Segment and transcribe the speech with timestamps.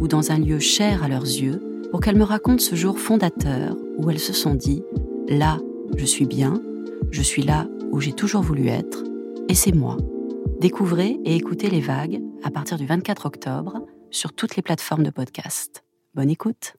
[0.00, 3.76] ou dans un lieu cher à leurs yeux pour qu'elles me racontent ce jour fondateur
[3.98, 4.82] où elles se sont dit⁇
[5.38, 5.58] Là,
[5.96, 6.60] je suis bien,
[7.10, 9.04] je suis là où j'ai toujours voulu être,
[9.48, 9.96] et c'est moi.
[10.60, 15.10] Découvrez et écoutez les vagues à partir du 24 octobre sur toutes les plateformes de
[15.10, 15.84] podcast.
[16.14, 16.74] Bonne écoute.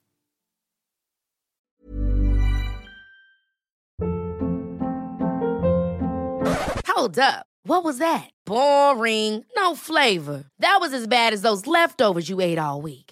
[6.94, 7.46] Hold up.
[7.64, 8.30] What was that?
[8.44, 9.44] Boring.
[9.56, 10.44] No flavor.
[10.58, 13.11] That was as bad as those leftovers you ate all week.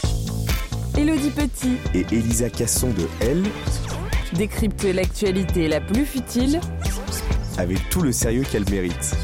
[1.01, 3.41] Elodie Petit Et Elisa Casson de Elle,
[4.33, 6.61] décrypte l'actualité la plus futile
[7.57, 9.15] avec tout le sérieux qu'elle mérite.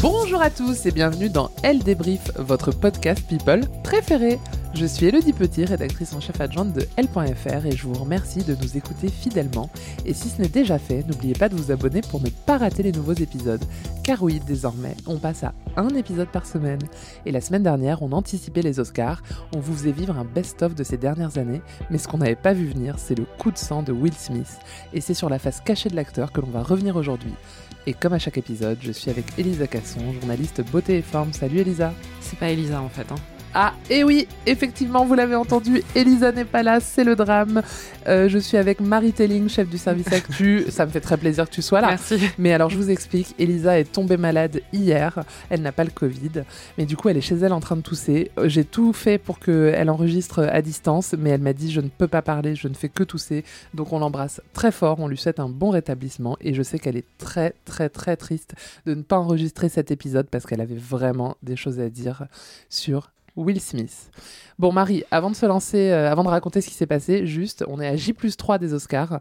[0.00, 4.38] Bonjour à tous et bienvenue dans Elle débrief, votre podcast People préféré.
[4.74, 8.54] Je suis Elodie Petit, rédactrice en chef adjointe de L.fr et je vous remercie de
[8.54, 9.68] nous écouter fidèlement.
[10.06, 12.82] Et si ce n'est déjà fait, n'oubliez pas de vous abonner pour ne pas rater
[12.82, 13.62] les nouveaux épisodes.
[14.02, 16.80] Car oui, désormais, on passe à un épisode par semaine.
[17.26, 19.22] Et la semaine dernière, on anticipait les Oscars,
[19.54, 22.54] on vous faisait vivre un best-of de ces dernières années, mais ce qu'on n'avait pas
[22.54, 24.58] vu venir, c'est le coup de sang de Will Smith.
[24.94, 27.34] Et c'est sur la face cachée de l'acteur que l'on va revenir aujourd'hui.
[27.86, 31.32] Et comme à chaque épisode, je suis avec Elisa Casson, journaliste beauté et forme.
[31.34, 33.10] Salut Elisa C'est pas Elisa en fait.
[33.12, 33.16] Hein.
[33.54, 37.60] Ah, et oui, effectivement, vous l'avez entendu, Elisa n'est pas là, c'est le drame.
[38.08, 40.64] Euh, je suis avec Marie Telling, chef du service Actu.
[40.70, 41.88] Ça me fait très plaisir que tu sois là.
[41.88, 42.18] Merci.
[42.38, 45.22] Mais alors, je vous explique, Elisa est tombée malade hier.
[45.50, 46.44] Elle n'a pas le Covid.
[46.78, 48.30] Mais du coup, elle est chez elle en train de tousser.
[48.38, 51.14] Euh, J'ai tout fait pour qu'elle enregistre à distance.
[51.18, 53.44] Mais elle m'a dit, je ne peux pas parler, je ne fais que tousser.
[53.74, 54.98] Donc, on l'embrasse très fort.
[54.98, 56.38] On lui souhaite un bon rétablissement.
[56.40, 58.54] Et je sais qu'elle est très, très, très triste
[58.86, 62.24] de ne pas enregistrer cet épisode parce qu'elle avait vraiment des choses à dire
[62.70, 64.10] sur Will Smith.
[64.58, 67.64] Bon, Marie, avant de se lancer, euh, avant de raconter ce qui s'est passé, juste,
[67.68, 69.20] on est à J plus 3 des Oscars.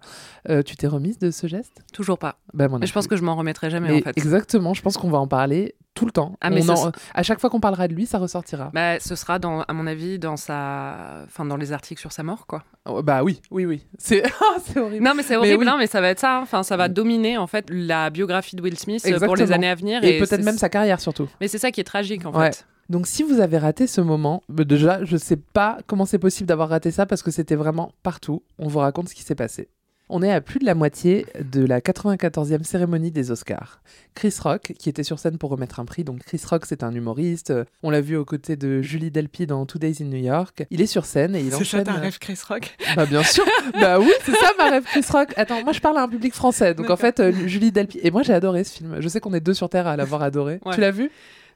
[0.50, 1.82] Euh, tu t'es remise de ce geste?
[1.94, 2.36] Toujours pas.
[2.54, 4.18] Bah, moi non Mais je pense que je m'en remettrai jamais Mais en fait.
[4.18, 6.36] Exactement, je pense qu'on va en parler tout le temps.
[6.42, 8.70] Ah, mais en- À chaque fois qu'on parlera de lui, ça ressortira.
[8.74, 12.24] Bah, ce sera dans, à mon avis dans sa, enfin dans les articles sur sa
[12.24, 12.64] mort quoi.
[12.86, 13.86] Oh, bah oui, oui, oui.
[13.98, 15.04] C'est Ah, c'est horrible.
[15.04, 15.70] Non mais c'est horrible, oui.
[15.70, 16.38] hein, mais ça va être ça.
[16.38, 16.42] hein.
[16.44, 19.70] Enfin, ça va dominer en fait la biographie de Will Smith euh, pour les années
[19.70, 20.04] à venir.
[20.04, 21.28] Et, peut-être même sa carrière surtout.
[21.40, 22.52] Mais c'est ça qui est tragique en Ouais.
[22.52, 22.66] fait.
[22.92, 26.46] Donc si vous avez raté ce moment, bah, déjà, je sais pas comment c'est possible
[26.46, 28.44] d'avoir raté ça parce que c'était vraiment partout.
[28.60, 29.70] On vous raconte ce qui s'est passé.
[30.10, 33.82] On est à plus de la moitié de la 94e cérémonie des Oscars.
[34.14, 36.94] Chris Rock, qui était sur scène pour remettre un prix, donc Chris Rock c'est un
[36.94, 40.22] humoriste, euh, on l'a vu aux côtés de Julie Delpy dans Two Days in New
[40.22, 41.86] York, il est sur scène et il enchaîne...
[42.20, 42.76] Chris Rock?
[42.98, 43.46] Bah bien sûr,
[43.80, 45.30] bah oui, c'est ça ma rêve Chris Rock.
[45.38, 48.12] Attends, moi je parle à un public français, donc en fait euh, Julie Delpy et
[48.12, 48.98] moi j'ai adoré ce film.
[49.00, 50.60] Je sais qu'on est deux sur terre à l'avoir adoré.
[50.66, 50.76] Ouais.
[50.76, 51.10] Tu l'as vu?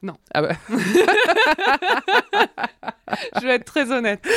[0.06, 0.14] Non.
[0.32, 0.54] Ah bah.
[3.40, 4.24] Je vais être très honnête.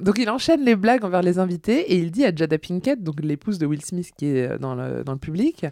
[0.00, 3.20] Donc il enchaîne les blagues envers les invités et il dit à Jada Pinkett, donc
[3.22, 5.66] l'épouse de Will Smith qui est euh, dans le, dans le public,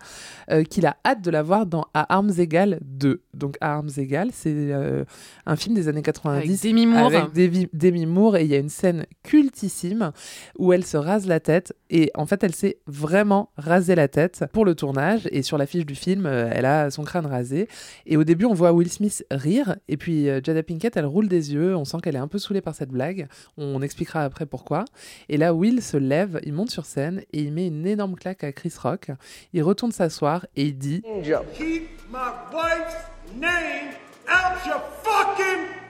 [0.51, 3.23] euh, qu'il a hâte de la voir dans À Armes Égales 2.
[3.33, 5.05] Donc À Armes Égales, c'est euh,
[5.47, 7.07] un film des années 90 Avec Demi Moore.
[7.07, 10.13] avec Demi, Demi Moore et il y a une scène cultissime
[10.59, 14.45] où elle se rase la tête et en fait elle s'est vraiment rasé la tête
[14.53, 17.69] pour le tournage et sur l'affiche du film elle a son crâne rasé
[18.07, 21.29] et au début on voit Will Smith rire et puis euh, Jada Pinkett elle roule
[21.29, 23.29] des yeux on sent qu'elle est un peu saoulée par cette blague.
[23.57, 24.85] On expliquera après pourquoi.
[25.29, 28.45] Et là Will se lève il monte sur scène et il met une énorme claque
[28.45, 29.11] à Chris Rock.
[29.53, 31.03] Il retourne s'asseoir et il dit
[31.57, 32.97] Keep my wife's
[33.39, 33.95] name
[34.29, 35.84] out your fucking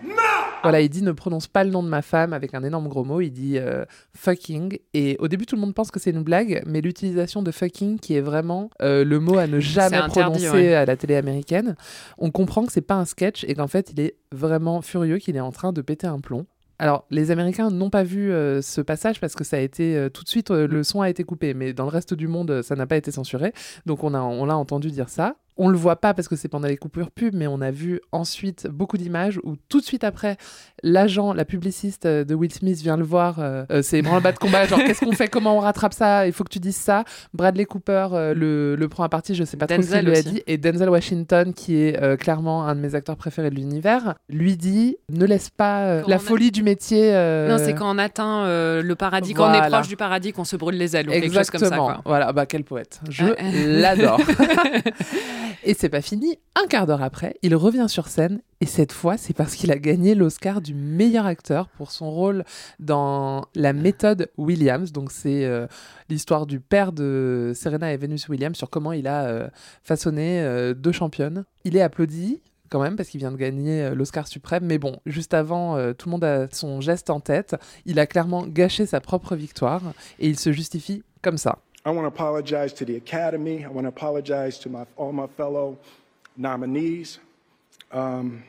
[0.63, 3.05] Voilà, il dit ne prononce pas le nom de ma femme avec un énorme gros
[3.05, 3.21] mot.
[3.21, 3.85] Il dit euh,
[4.15, 4.79] fucking.
[4.95, 7.99] Et au début, tout le monde pense que c'est une blague, mais l'utilisation de fucking,
[7.99, 10.75] qui est vraiment euh, le mot à ne jamais interdit, prononcer ouais.
[10.75, 11.77] à la télé américaine,
[12.17, 15.37] on comprend que c'est pas un sketch et qu'en fait, il est vraiment furieux, qu'il
[15.37, 16.47] est en train de péter un plomb.
[16.79, 20.09] Alors, les Américains n'ont pas vu euh, ce passage parce que ça a été euh,
[20.09, 22.63] tout de suite, euh, le son a été coupé, mais dans le reste du monde,
[22.63, 23.53] ça n'a pas été censuré.
[23.87, 25.37] Donc, on, a, on l'a entendu dire ça.
[25.57, 28.01] On le voit pas parce que c'est pendant les coupures pub, mais on a vu
[28.11, 30.37] ensuite beaucoup d'images où tout de suite après,
[30.83, 33.39] l'agent, la publiciste euh, de Will Smith vient le voir.
[33.39, 36.33] euh, euh, c'est branle-bas de combat, genre qu'est-ce qu'on fait, comment on rattrape ça, il
[36.33, 37.05] faut que tu dises ça.
[37.35, 40.07] Bradley Cooper euh, le, le prend à partie, je sais pas trop ce qu'il Denzel
[40.11, 40.43] lui a dit.
[40.49, 44.57] Et Denzel Washington, qui est euh, clairement un de mes acteurs préférés de l'univers, lui
[44.57, 47.13] dit ne laisse pas la a- folie du métier.
[47.49, 48.45] Non, c'est quand on atteint
[48.83, 51.27] le paradis, quand on est proche du paradis, qu'on se brûle les ailes ou quelque
[51.29, 51.61] chose Exactement.
[51.71, 51.77] comme ça.
[51.95, 52.03] Quoi.
[52.07, 53.01] Voilà, bah quel poète.
[53.09, 53.37] Je Ouais.
[53.67, 54.21] l'adore.
[55.63, 56.39] et c'est pas fini.
[56.63, 59.79] Un quart d'heure après, il revient sur scène et cette fois, c'est parce qu'il a
[59.79, 62.45] gagné l'Oscar du meilleur acteur pour son rôle
[62.79, 64.93] dans La méthode Williams.
[64.93, 65.67] Donc c'est euh,
[66.09, 69.49] l'histoire du père de Serena et Venus Williams sur comment il a euh,
[69.83, 71.45] façonné euh, deux championnes.
[71.65, 72.41] Il est applaudi
[72.71, 74.65] quand même parce qu'il vient de gagner l'Oscar suprême.
[74.65, 77.55] Mais bon, juste avant, tout le monde a son geste en tête.
[77.85, 79.83] Il a clairement gâché sa propre victoire
[80.19, 81.64] et il se justifie comme ça.
[81.87, 83.65] I want to apologize to the Academy.
[83.65, 85.79] I want to apologize to my, all my fellow
[86.37, 87.19] nominees.
[87.93, 88.45] Um,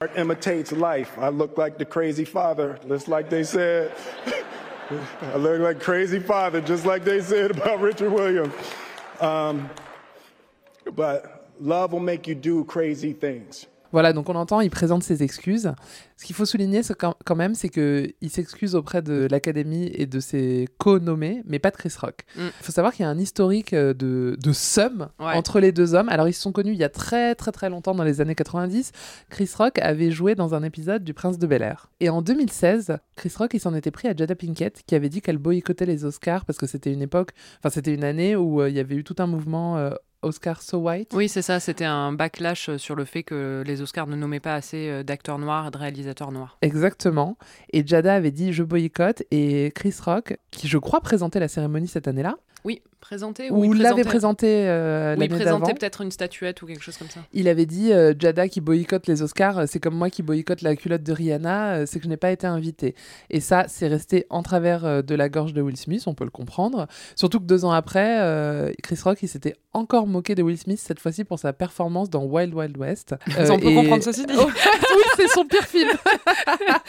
[0.00, 1.18] art imitates life.
[1.18, 3.92] I look like the crazy father, just like they said.
[5.22, 8.54] I look like crazy father, just like they said about Richard Williams.
[9.20, 9.70] Um,
[10.94, 13.66] but love will make you do crazy things.
[13.92, 15.72] Voilà, donc on entend, il présente ses excuses.
[16.16, 20.20] Ce qu'il faut souligner c'est quand même, c'est qu'il s'excuse auprès de l'Académie et de
[20.20, 22.24] ses co-nommés, mais pas de Chris Rock.
[22.36, 22.50] Il Mm.
[22.60, 25.34] faut savoir qu'il y a un historique euh, de, de somme Ouais.
[25.34, 26.08] entre les deux hommes.
[26.08, 28.34] Alors, ils se sont connus il y a très très très longtemps, dans les années
[28.34, 28.92] 90.
[29.30, 31.90] Chris Rock avait joué dans un épisode du Prince de Bel-Air.
[32.00, 35.20] Et en 2016, Chris Rock, il s'en était pris à Jada Pinkett, qui avait dit
[35.20, 37.30] qu'elle boycottait les Oscars parce que c'était une époque,
[37.60, 39.90] enfin c'était une année où euh, il y avait eu tout un mouvement euh,
[40.22, 41.12] Oscar So White.
[41.14, 41.60] Oui, c'est ça.
[41.60, 45.02] C'était un backlash euh, sur le fait que les Oscars ne nommaient pas assez euh,
[45.02, 46.58] d'acteurs noirs et de réalisateurs noirs.
[46.62, 47.36] Exactement.
[47.72, 49.22] Et Jada avait dit je boycotte.
[49.30, 53.80] Et Chris Rock, qui je crois présentait la cérémonie cette année-là, Oui, présenté ou il
[53.80, 57.08] l'avait présenté euh, Oui, il l'année d'avant, présentait peut-être une statuette ou quelque chose comme
[57.08, 57.20] ça.
[57.32, 60.62] il avait dit euh, Jada qui boycotte les Oscars, euh, c'est comme moi qui boycotte
[60.62, 62.94] la culotte de Rihanna, euh, c'est que je n'ai pas été invité.
[63.30, 66.30] Et ça, c'est resté en travers de la gorge de Will Smith, on peut le
[66.30, 66.86] comprendre.
[67.14, 70.80] Surtout que deux ans après, euh, Chris Rock, il s'était encore moqué de Will Smith,
[70.82, 73.14] cette fois-ci pour sa performance dans Wild Wild West.
[73.30, 74.34] Ça, on peut et- comprendre ceci dit.
[74.40, 75.90] Oh, oui, c'est son pire film.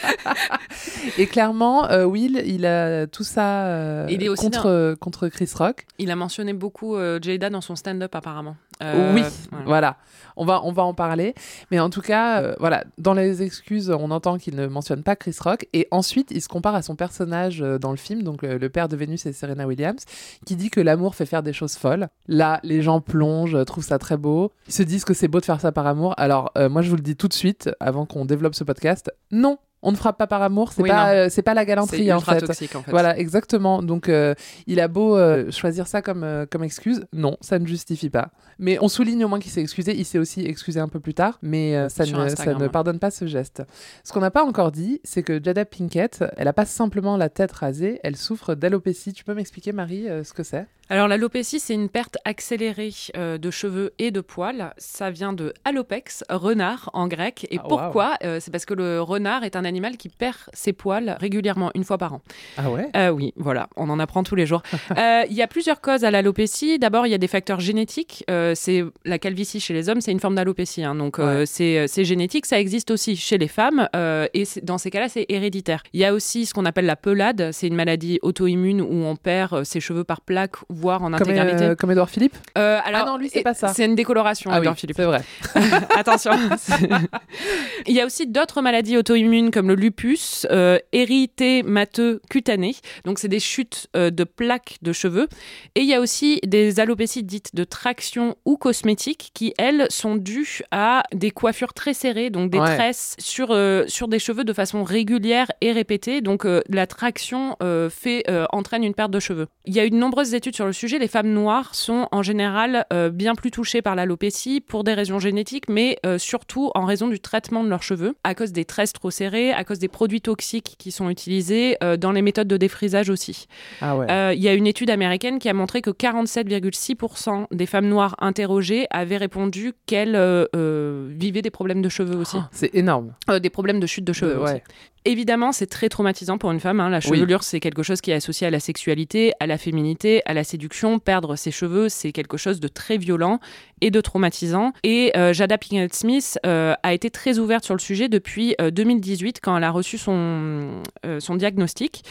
[1.18, 5.59] et clairement, Will, il a tout ça Il est aussi contre, contre Chris Rock.
[5.98, 8.56] Il a mentionné beaucoup euh, Jada dans son stand-up apparemment.
[8.82, 9.64] Euh, oui, voilà.
[9.66, 9.96] voilà.
[10.36, 11.34] On va, on va en parler.
[11.70, 15.16] Mais en tout cas, euh, voilà, dans les excuses, on entend qu'il ne mentionne pas
[15.16, 15.66] Chris Rock.
[15.72, 18.88] Et ensuite, il se compare à son personnage dans le film, donc euh, le père
[18.88, 20.04] de Vénus et Serena Williams,
[20.46, 22.08] qui dit que l'amour fait faire des choses folles.
[22.26, 24.52] Là, les gens plongent, trouvent ça très beau.
[24.68, 26.14] Ils se disent que c'est beau de faire ça par amour.
[26.16, 29.58] Alors, moi, je vous le dis tout de suite, avant qu'on développe ce podcast, non.
[29.82, 32.20] On ne frappe pas par amour, c'est Oui, pas, euh, c'est pas la galanterie en
[32.20, 32.40] fait.
[32.40, 32.90] toxique en fait.
[32.90, 33.82] Voilà, exactement.
[33.82, 34.34] Donc, euh,
[34.66, 38.30] il a beau euh, choisir ça comme, euh, comme excuse, non, ça ne justifie pas.
[38.58, 39.96] Mais on souligne au moins qu'il s'est excusé.
[39.96, 42.98] Il s'est aussi excusé un peu plus tard, mais euh, ça, ne, ça ne pardonne
[42.98, 43.62] pas ce geste.
[44.04, 47.30] Ce qu'on n'a pas encore dit, c'est que Jada Pinkett, elle n'a pas simplement la
[47.30, 49.14] tête rasée, elle souffre d'alopécie.
[49.14, 50.66] Tu peux m'expliquer, Marie, ce que c'est?
[50.92, 54.74] Alors l'alopécie, c'est une perte accélérée euh, de cheveux et de poils.
[54.76, 57.46] Ça vient de alopex, renard en grec.
[57.52, 60.72] Et Ah, pourquoi Euh, C'est parce que le renard est un animal qui perd ses
[60.72, 62.22] poils régulièrement, une fois par an.
[62.56, 62.88] Ah ouais?
[62.96, 64.62] Euh, oui, voilà, on en apprend tous les jours.
[65.30, 66.80] Il y a plusieurs causes à l'alopécie.
[66.80, 68.24] D'abord, il y a des facteurs génétiques.
[68.54, 70.82] C'est la calvitie chez les hommes, c'est une forme d'alopécie.
[70.82, 70.96] hein.
[70.96, 71.44] donc, Ouais.
[71.46, 72.46] c'est génétique.
[72.46, 73.88] Ça existe aussi chez les femmes.
[73.94, 75.84] et dans ces cas-là, c'est héréditaire.
[75.92, 77.50] Il y a aussi ce qu'on appelle la pelade.
[77.52, 81.64] C'est une maladie auto-immune où on perd ses cheveux par plaque, voire en comme, intégralité.
[81.64, 82.36] euh, comme Edouard Philippe?
[82.58, 83.68] Euh, alors, non, lui, c'est pas ça.
[83.68, 84.96] C'est une décoloration, Ah oui, Philippe.
[84.96, 85.22] c'est vrai.
[85.96, 86.32] Attention.
[87.86, 92.74] Il y a aussi d'autres maladies auto-immunes comme le lupus, euh, érythémateux cutané.
[93.04, 95.28] Donc, c'est des chutes euh, de plaques de cheveux.
[95.74, 100.16] Et il y a aussi des alopécies dites de traction ou cosmétiques qui, elles, sont
[100.16, 102.76] dues à des coiffures très serrées, donc des Ouais.
[102.76, 106.20] tresses sur, euh, sur des cheveux de façon régulière et répétée.
[106.20, 109.46] Donc, euh, la traction euh, fait, euh, entraîne une perte de cheveux.
[109.64, 112.22] Il y a eu de nombreuses études sur le sujet, les femmes noires sont en
[112.22, 116.84] général euh, bien plus touchées par l'alopécie pour des raisons génétiques, mais euh, surtout en
[116.84, 119.88] raison du traitement de leurs cheveux, à cause des tresses trop serrées, à cause des
[119.88, 123.46] produits toxiques qui sont utilisés euh, dans les méthodes de défrisage aussi.
[123.80, 124.36] Ah ouais.
[124.36, 128.86] Il y a une étude américaine qui a montré que 47,6% des femmes noires interrogées
[128.90, 130.16] avaient répondu qu'elles
[130.54, 132.38] vivaient des problèmes de cheveux aussi.
[132.52, 133.14] C'est énorme.
[133.40, 134.60] Des problèmes de chute de cheveux aussi.
[135.06, 136.78] Évidemment, c'est très traumatisant pour une femme.
[136.80, 136.90] hein.
[136.90, 140.34] La chevelure, c'est quelque chose qui est associé à la sexualité, à la féminité, à
[140.34, 140.98] la séduction.
[140.98, 143.40] Perdre ses cheveux, c'est quelque chose de très violent
[143.80, 144.72] et de traumatisant.
[144.82, 148.70] Et euh, Jada Pinkett Smith euh, a été très ouverte sur le sujet depuis euh,
[148.70, 152.02] 2018 quand elle a reçu son, euh, son diagnostic.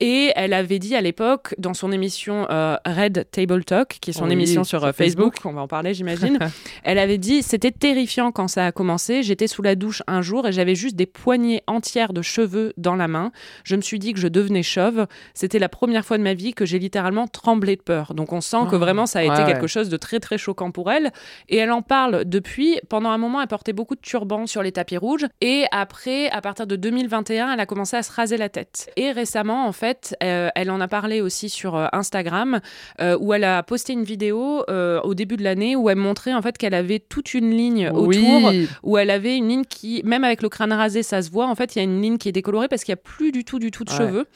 [0.00, 4.12] Et elle avait dit à l'époque, dans son émission euh, Red Table Talk, qui est
[4.12, 6.38] son Oui, émission sur, sur euh, Facebook, on va en parler, j'imagine,
[6.84, 9.24] elle avait dit C'était terrifiant quand ça a commencé.
[9.24, 12.94] J'étais sous la douche un jour et j'avais juste des poignées entières de cheveux dans
[12.96, 13.32] la main.
[13.64, 15.06] Je me suis dit que je devenais chauve.
[15.34, 18.14] C'était la première fois de ma vie que j'ai littéralement tremblé de peur.
[18.14, 19.68] Donc on sent que Oh, vraiment ça a été quelque ouais.
[19.68, 21.10] chose de très très choquant pour elle.
[21.48, 22.78] Et elle en parle depuis.
[22.88, 25.26] Pendant un moment, elle portait beaucoup de turbans sur les tapis rouges.
[25.40, 28.90] Et après, à partir de 2021, elle a commencé à se raser la tête.
[28.96, 32.60] Et récemment, en fait, euh, elle en a parlé aussi sur euh, Instagram,
[33.00, 36.34] euh, où elle a posté une vidéo euh, au début de l'année où elle montrait
[36.34, 38.68] en fait qu'elle avait toute une ligne autour Oui.
[38.82, 41.46] où elle avait une ligne qui, même avec le crâne rasé, ça se voit.
[41.46, 43.32] En fait, il y a une ligne qui est décolorée parce qu'il n'y a plus
[43.32, 43.96] du tout, du tout de Ouais.
[43.96, 44.26] cheveux.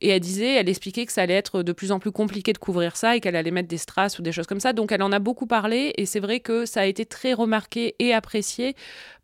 [0.00, 2.58] Et elle disait, elle expliquait que ça allait être de plus en plus compliqué de
[2.58, 4.72] couvrir ça et qu'elle allait mettre des strass ou des choses comme ça.
[4.72, 7.94] Donc, elle en a beaucoup parlé et c'est vrai que ça a été très remarqué
[7.98, 8.74] et apprécié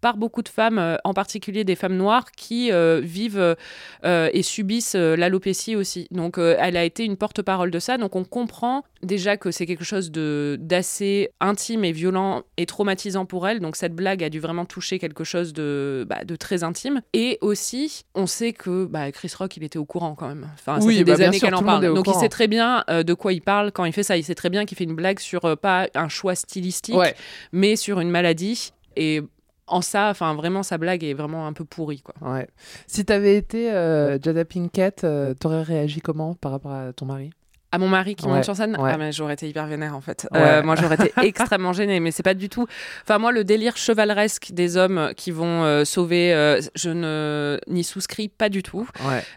[0.01, 3.57] par beaucoup de femmes, euh, en particulier des femmes noires qui euh, vivent
[4.05, 6.07] euh, et subissent l'alopécie aussi.
[6.11, 7.99] Donc, elle a été une porte-parole de ça.
[7.99, 13.49] Donc, on comprend déjà que c'est quelque chose d'assez intime et violent et traumatisant pour
[13.49, 13.61] elle.
[13.61, 17.01] Donc, cette blague a dû vraiment toucher quelque chose de, bah, de très intime.
[17.13, 20.49] Et aussi, on sait que bah, Chris Rock, il était au courant quand même.
[20.55, 21.95] Enfin, ça Oui, fait bah, des années qu'elle en parle.
[21.95, 24.17] Donc, il sait très bien euh, de quoi il parle quand il fait ça.
[24.17, 27.15] Il sait très bien qu'il fait une blague sur euh, pas un choix stylistique, Ouais.
[27.53, 28.73] mais sur une maladie.
[28.97, 29.21] Et
[29.69, 32.15] en ça, enfin, vraiment, sa blague est vraiment un peu pourrie, quoi.
[32.21, 32.49] Ouais.
[32.87, 37.31] Si t'avais été euh, Jada Pinkett, euh, t'aurais réagi comment par rapport à ton mari?
[37.71, 38.93] À mon mari qui Ouais, monte sur scène, ouais.
[38.95, 40.27] ah, mais j'aurais été hyper vénère en fait.
[40.33, 40.41] Ouais.
[40.41, 42.67] Euh, moi j'aurais été extrêmement gênée, mais c'est pas du tout.
[43.03, 47.85] Enfin moi le délire chevaleresque des hommes qui vont euh, sauver, euh, je ne n'y
[47.85, 48.89] souscris pas du tout.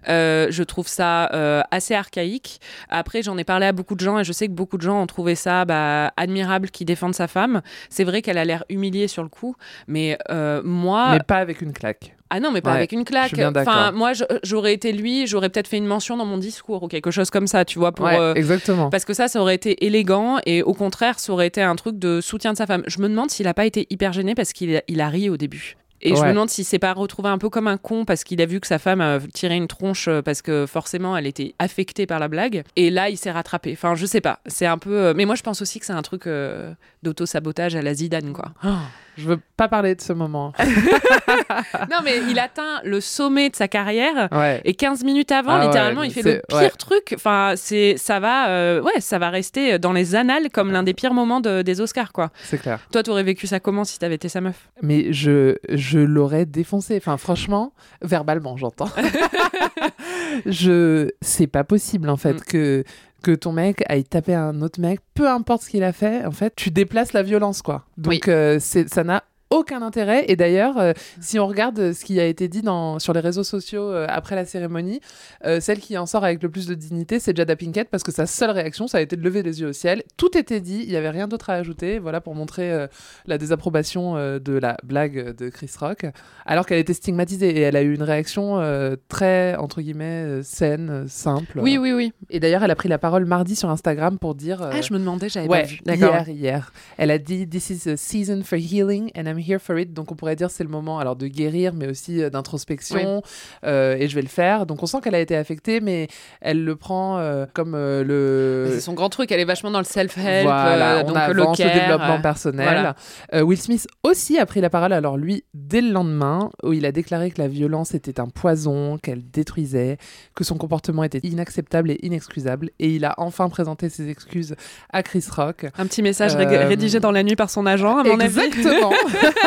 [0.07, 1.25] Je trouve ça
[1.71, 2.61] assez archaïque.
[2.89, 5.01] Après j'en ai parlé à beaucoup de gens et je sais que beaucoup de gens
[5.01, 7.61] ont trouvé ça bah, admirable qui défendent sa femme.
[7.89, 9.55] C'est vrai qu'elle a l'air humiliée sur le coup,
[9.87, 10.17] mais
[10.63, 12.15] moi Mais pas avec une claque.
[12.33, 13.37] Ah non, mais pas Ouais, avec une claque.
[13.37, 17.11] Enfin, moi, j'aurais été lui, j'aurais peut-être fait une mention dans mon discours ou quelque
[17.11, 18.05] chose comme ça, tu vois, pour.
[18.05, 18.89] Ouais, euh, exactement.
[18.89, 21.99] parce que ça, ça aurait été élégant et au contraire, ça aurait été un truc
[21.99, 22.83] de soutien de sa femme.
[22.87, 25.29] Je me demande s'il a pas été hyper gêné parce qu'il a, il a ri
[25.29, 25.75] au début.
[26.03, 28.41] Et je me demande s'il s'est pas retrouvé un peu comme un con parce qu'il
[28.41, 31.53] a vu que sa femme a tiré une tronche euh, parce que forcément elle était
[31.59, 32.63] affectée par la blague.
[32.75, 33.73] Et là, il s'est rattrapé.
[33.73, 34.39] Enfin, je sais pas.
[34.47, 34.95] C'est un peu.
[34.95, 36.73] euh, Mais moi, je pense aussi que c'est un truc euh,
[37.03, 38.51] d'auto-sabotage à la Zidane, quoi.
[38.65, 38.69] Oh,
[39.17, 40.53] je veux pas parler de ce moment.
[41.91, 44.27] non, mais il atteint le sommet de sa carrière.
[44.31, 44.61] Ouais.
[44.65, 46.69] Et 15 minutes avant, Ah ouais, littéralement, il fait le pire ouais.
[46.71, 47.13] truc.
[47.15, 50.93] Enfin, c'est, ça va, euh, ouais, ça va rester dans les annales comme l'un des
[50.93, 52.31] pires moments de- des Oscars, quoi.
[52.43, 52.79] C'est clair.
[52.91, 54.69] Toi, t'aurais vécu ça comment si t'avais été sa meuf?
[54.81, 56.97] Mais je, je l'aurais défoncé.
[56.97, 58.89] Enfin, franchement, verbalement, j'entends.
[60.45, 62.41] je, c'est pas possible en fait Mm.
[62.47, 62.83] que
[63.21, 66.25] que ton mec aille taper un autre mec, peu importe ce qu'il a fait.
[66.25, 67.85] En fait, tu déplaces la violence, quoi.
[67.97, 68.21] Donc, Oui.
[68.27, 70.25] euh, c'est, ça n'a aucun intérêt.
[70.27, 73.19] Et d'ailleurs, euh, si on regarde euh, ce qui a été dit dans, sur les
[73.19, 75.01] réseaux sociaux euh, après la cérémonie,
[75.45, 78.11] euh, celle qui en sort avec le plus de dignité, c'est Jada Pinkett parce que
[78.11, 80.03] sa seule réaction, ça a été de lever les yeux au ciel.
[80.17, 81.99] Tout était dit, il n'y avait rien d'autre à ajouter.
[81.99, 82.87] Voilà pour montrer
[83.25, 86.05] la désapprobation de la blague de Chris Rock,
[86.45, 88.61] alors qu'elle était stigmatisée et elle a eu une réaction
[89.09, 91.59] très entre guillemets saine, simple.
[91.59, 92.13] Oui, oui, oui.
[92.29, 94.61] Et d'ailleurs, elle a pris la parole mardi sur Instagram pour dire.
[94.61, 95.79] Ah, je me demandais, j'avais Ouais, pas vu.
[95.85, 96.73] Hier, hier.
[96.97, 99.93] Elle a dit This is a season for healing and I'm here for it.
[99.93, 103.21] Donc on pourrait dire c'est le moment alors de guérir, mais aussi euh, d'introspection.
[103.65, 104.65] euh, et je vais le faire.
[104.65, 106.07] Donc on sent qu'elle a été affectée, mais
[106.41, 108.67] elle le prend euh, comme le.
[108.71, 112.21] C'est son grand truc, elle est vachement dans le self-help, Voilà, on avance le développement
[112.21, 112.93] personnel.
[113.31, 113.43] voilà.
[113.43, 116.91] Will Smith aussi a pris la parole, alors lui, dès le lendemain, où il a
[116.91, 119.97] déclaré que la violence était un poison, qu'elle détruisait,
[120.35, 122.69] que son comportement était inacceptable et inexcusable.
[122.79, 124.55] Et il a enfin présenté ses excuses
[124.91, 125.65] à Chris Rock.
[125.77, 128.35] Un petit message ré- Euh, rédigé dans la nuit par son agent, à mon avis.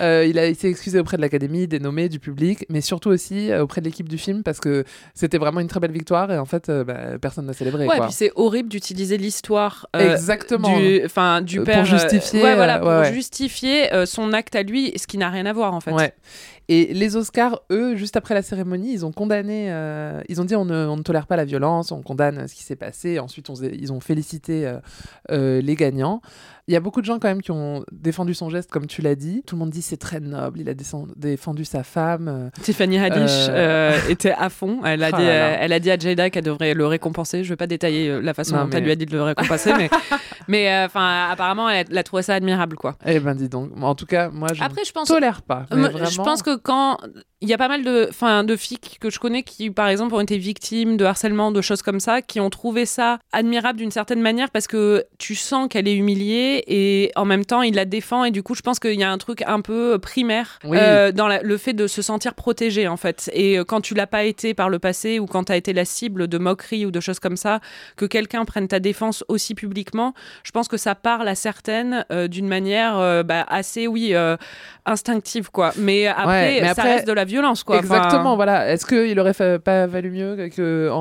[0.00, 3.50] Euh, il a été excusé auprès de l'académie, des nommés, du public, mais surtout aussi
[3.50, 6.38] euh, auprès de l'équipe du film parce que c'était vraiment une très belle victoire et
[6.38, 7.86] en fait, euh, bah, personne n'a célébré.
[7.86, 8.06] Ouais, quoi.
[8.06, 10.76] puis c'est horrible d'utiliser l'histoire euh, Exactement.
[10.76, 14.92] du, enfin, du père pour justifier, ouais, voilà, pour ouais, justifier son acte à lui,
[14.96, 15.92] ce qui n'a rien à voir en fait.
[15.92, 16.12] Ouais.
[16.68, 20.54] Et les Oscars, eux, juste après la cérémonie, ils ont condamné, euh, ils ont dit
[20.56, 23.18] on ne, on ne tolère pas la violence, on condamne ce qui s'est passé.
[23.18, 24.78] Ensuite, on, ils ont félicité euh,
[25.30, 26.20] euh, les gagnants.
[26.68, 29.02] Il y a beaucoup de gens quand même qui ont défendu son geste, comme tu
[29.02, 29.42] l'as dit.
[29.44, 30.74] Tout le monde dit c'est très noble, il a
[31.16, 32.50] défendu sa femme.
[32.62, 34.78] Tiffany Haddish Euh, euh, était à fond.
[34.84, 35.58] Elle a, Ah dit, là là.
[35.60, 37.42] elle a dit à Jada qu'elle devrait le récompenser.
[37.42, 39.72] Je vais pas détailler la façon Non, dont elle lui a dit de le récompenser,
[39.76, 39.90] mais,
[40.48, 42.96] mais euh, enfin, apparemment, elle, elle a trouvé ça admirable, quoi.
[43.04, 43.70] Eh ben dis donc.
[43.82, 45.66] En tout cas, moi je ne tolère pas.
[45.72, 46.10] mais Moi, vraiment...
[46.10, 46.98] Je pense que quand
[47.40, 50.14] il y a pas mal de, enfin, de filles que je connais qui, par exemple,
[50.14, 53.90] ont été victimes de harcèlement, de choses comme ça, qui ont trouvé ça admirable d'une
[53.90, 57.84] certaine manière parce que tu sens qu'elle est humiliée et en même temps, il la
[57.84, 60.78] défend et du coup, je pense qu'il y a un truc un peu primaire Oui.
[60.80, 63.28] euh, dans la- le fait de se sentir protégé en fait.
[63.34, 65.72] Et euh, quand tu l'as pas été par le passé ou quand tu as été
[65.72, 67.58] la cible de moqueries ou de choses comme ça,
[67.96, 72.28] que quelqu'un prenne ta défense aussi publiquement, je pense que ça parle à certaines euh,
[72.28, 74.14] d'une manière euh, bah, assez, oui,
[74.86, 75.72] instinctive quoi.
[75.76, 77.76] Mais après, Ouais, mais ça après- reste de la violence quoi.
[77.78, 78.70] Enfin, Exactement, voilà.
[78.72, 80.96] Est-ce qu'il aurait fa- pas valu mieux que, en,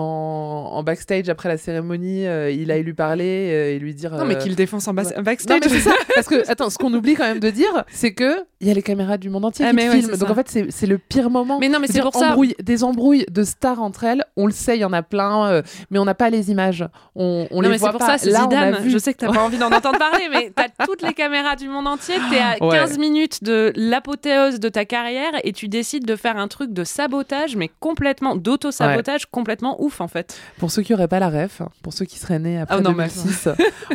[0.74, 4.12] en backstage après la cérémonie, euh, il aille lui parler euh, et lui dire.
[4.12, 5.03] Non, mais euh, qu'il défonce en ouais.
[5.21, 5.62] backstage.
[5.62, 5.91] Non, mais ça.
[6.15, 8.74] Parce que, attends, ce qu'on oublie quand même de dire, c'est que il y a
[8.74, 10.12] les caméras du monde entier Ah, qui mais te ouais, filment.
[10.17, 10.31] Donc ça.
[10.31, 11.57] en fait, c'est c'est le pire moment.
[11.60, 12.31] Mais non, mais c'est pour ça.
[12.33, 15.48] embrouille- des embrouilles de stars entre elles, on le sait, il y en a plein,
[15.48, 16.86] euh, mais on n'a pas les images.
[17.15, 18.17] On, on non, les mais voit c'est pour pas.
[18.17, 18.83] ça, c'est Là, on a Zidane.
[18.83, 18.89] vu.
[18.91, 21.67] Je sais que t'as pas envie d'en entendre parler, mais t'as toutes les caméras du
[21.69, 22.15] monde entier.
[22.29, 22.77] T'es à Ouais.
[22.77, 26.84] 15 minutes de l'apothéose de ta carrière et tu décides de faire un truc de
[26.84, 30.40] sabotage, mais complètement, d'auto-sabotage complètement ouf en fait.
[30.58, 32.92] Pour ceux qui n'auraient pas la ref, pour ceux qui seraient nés après Ah non,
[32.92, 33.50] mais- 2006,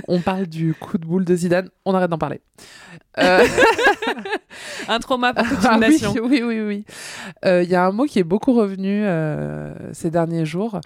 [0.08, 1.68] on parle du coup de boule de Zidane.
[1.84, 2.40] On arrête d'en parler.
[3.18, 3.44] Euh,
[4.88, 6.14] Un trauma pour toute Ah une oui, nation.
[6.22, 6.84] oui, oui, oui.
[7.44, 10.80] Euh, Il y a un mot qui est beaucoup revenu euh, ces derniers jours.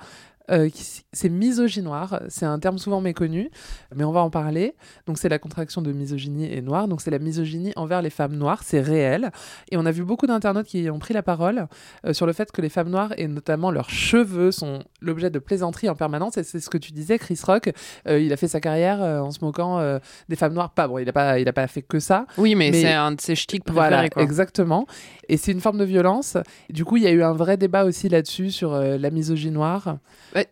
[0.51, 0.69] Euh,
[1.13, 3.51] c'est misogynoir, c'est un terme souvent méconnu,
[3.95, 4.75] mais on va en parler.
[5.07, 8.37] Donc c'est la contraction de misogynie et noir, donc c'est la misogynie envers les femmes
[8.37, 9.31] noires, c'est réel.
[9.71, 11.67] Et on a vu beaucoup d'internautes qui ont pris la parole
[12.07, 15.39] euh, sur le fait que les femmes noires et notamment leurs cheveux sont l'objet de
[15.39, 16.37] plaisanteries en permanence.
[16.39, 17.71] Et c'est ce que tu disais, Chris Rock,
[18.09, 19.61] euh, il a fait sa carrière euh, en se moquant
[20.29, 20.71] des femmes noires.
[20.71, 22.93] Pas bon, il a pas, il a pas fait que ça, Oui, mais, Mais- c'est
[22.93, 23.89] un de ses ch'tiques préférés.
[23.89, 24.23] voilà, quoi.
[24.23, 24.87] exactement.
[25.29, 26.37] Et c'est une forme de violence.
[26.71, 29.97] Du coup, il y a eu un vrai débat aussi là-dessus sur la misogynie noire.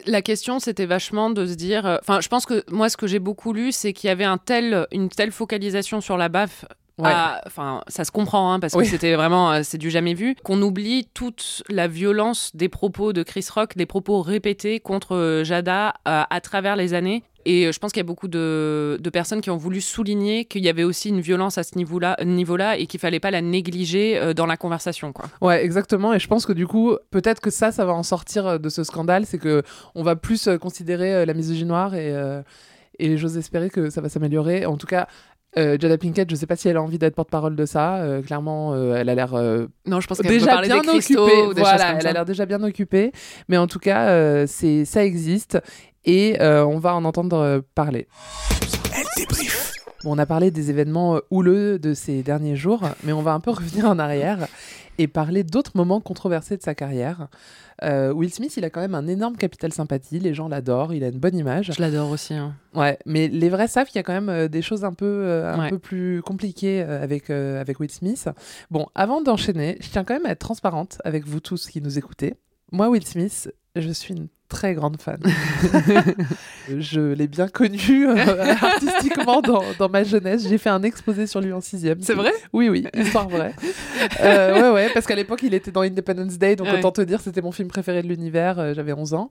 [0.07, 1.87] La question, c'était vachement de se dire.
[1.87, 4.25] euh, Enfin, je pense que moi, ce que j'ai beaucoup lu, c'est qu'il y avait
[4.25, 6.64] un tel, une telle focalisation sur la baffe.
[6.99, 7.12] Ouais.
[7.47, 10.61] Enfin, ça se comprend, hein, parce que c'était vraiment, euh, c'est du jamais vu, qu'on
[10.62, 15.95] oublie toute la violence des propos de Chris Rock, des propos répétés contre euh, Jada
[16.09, 17.23] euh, à travers les années.
[17.49, 20.63] Et euh, je pense qu'il y a beaucoup de, personnes qui ont voulu souligner qu'il
[20.63, 24.19] y avait aussi une violence à ce niveau-là, niveau-là et qu'il fallait pas la négliger
[24.19, 25.25] euh, dans la conversation, quoi.
[25.41, 26.13] Ouais, exactement.
[26.13, 28.69] Et je pense que du coup, peut-être que ça, ça va en sortir euh, de
[28.69, 29.25] ce scandale.
[29.25, 29.63] C'est que
[29.95, 32.15] on va plus considérer la misogynie noire et,
[32.99, 34.67] et j'ose espérer que ça va s'améliorer.
[34.67, 35.08] En tout cas.
[35.56, 37.97] Euh, Jada Pinkett, je sais pas si elle a envie d'être porte-parole de ça.
[37.97, 41.25] Euh, clairement, euh, elle a l'air euh, Non, je pense qu'elle déjà bien des cristaux
[41.25, 41.43] occupée.
[41.47, 42.08] ou des voilà, elle ça.
[42.11, 43.13] a l'air déjà bien occupée.
[43.49, 45.58] Mais en tout cas, euh, c'est ça existe
[46.04, 48.08] et euh, on va en entendre euh, parler.
[48.95, 49.73] Elle débrief.
[50.04, 53.41] Bon, on a parlé des événements houleux de ces derniers jours, mais on va un
[53.41, 54.47] peu revenir en arrière
[54.99, 57.28] et parler d'autres moments controversés de sa carrière.
[57.84, 61.04] Euh, Will Smith, il a quand même un énorme capital sympathie, les gens l'adorent, il
[61.04, 61.73] a une bonne image.
[61.76, 62.34] Je l'adore aussi.
[62.34, 62.54] hein.
[62.75, 65.06] Ouais, mais les vrais savent qu'il y a quand même euh, des choses un peu,
[65.06, 65.71] euh, un Ouais.
[65.71, 68.28] peu plus compliquées avec, euh, avec Will Smith.
[68.71, 71.97] Bon, avant d'enchaîner, je tiens quand même à être transparente avec vous tous qui nous
[71.99, 72.34] écoutez.
[72.73, 75.19] Moi, Will Smith, je suis une très grande fan.
[76.78, 78.17] je l'ai bien connu euh,
[78.63, 80.47] artistiquement dans, dans ma jeunesse.
[80.49, 82.00] J'ai fait un exposé sur lui en sixième.
[82.02, 82.32] C'est vrai?
[82.52, 83.54] Oui, oui, histoire vraie.
[84.21, 86.78] Euh, ouais, ouais, parce qu'à l'époque, il était dans Independence Day, donc Ouais.
[86.78, 88.58] autant te dire, c'était mon film préféré de l'univers.
[88.58, 89.30] euh, J'avais 11 ans.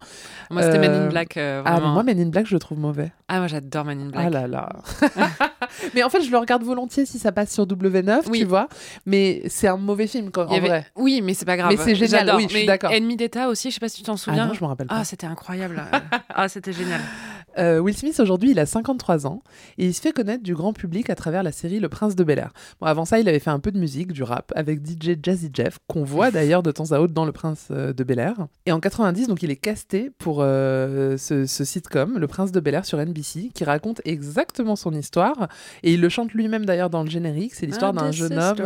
[0.49, 1.37] Moi, c'était Men in Euh, Black.
[1.37, 3.11] Ah, moi, Men in Black, je le trouve mauvais.
[3.27, 4.23] Ah, moi, j'adore Men in Black.
[4.25, 4.69] Ah là là.
[5.95, 8.39] mais en fait, je le regarde volontiers si ça passe sur W9, Oui.
[8.39, 8.67] tu vois.
[9.05, 10.85] Mais c'est un mauvais film, y en avait- vrai.
[10.95, 11.71] Oui, mais c'est pas grave.
[11.71, 12.91] Mais c'est génial, oui, je suis d'accord.
[12.91, 14.47] Ennemi d'État aussi, je sais pas si tu t'en Ah souviens.
[14.47, 14.95] non, je me rappelle pas.
[14.99, 15.81] Ah, c'était incroyable.
[16.29, 17.01] ah, c'était génial.
[17.57, 19.41] Euh, Will Smith, aujourd'hui, il a 53 ans
[19.77, 22.23] et il se fait connaître du grand public à travers la série Le Prince de
[22.23, 22.51] Bel Air.
[22.79, 25.49] Bon, avant ça, il avait fait un peu de musique, du rap, avec DJ Jazzy
[25.53, 28.47] Jeff, qu'on voit d'ailleurs de temps à autre dans Le Prince euh, de Bel Air.
[28.65, 32.59] Et en 90, donc, il est casté pour euh, ce, ce sitcom, Le Prince de
[32.59, 35.47] Bel Air sur NBC, qui raconte exactement son histoire.
[35.83, 37.55] Et il le chante lui-même d'ailleurs dans le générique.
[37.55, 38.57] C'est l'histoire Ah, d'un jeune homme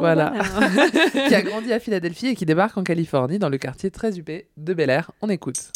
[0.00, 0.32] Voilà.
[1.28, 4.48] qui a grandi à Philadelphie et qui débarque en Californie, dans le quartier très huppé
[4.56, 5.10] de Bel Air.
[5.22, 5.70] On écoute.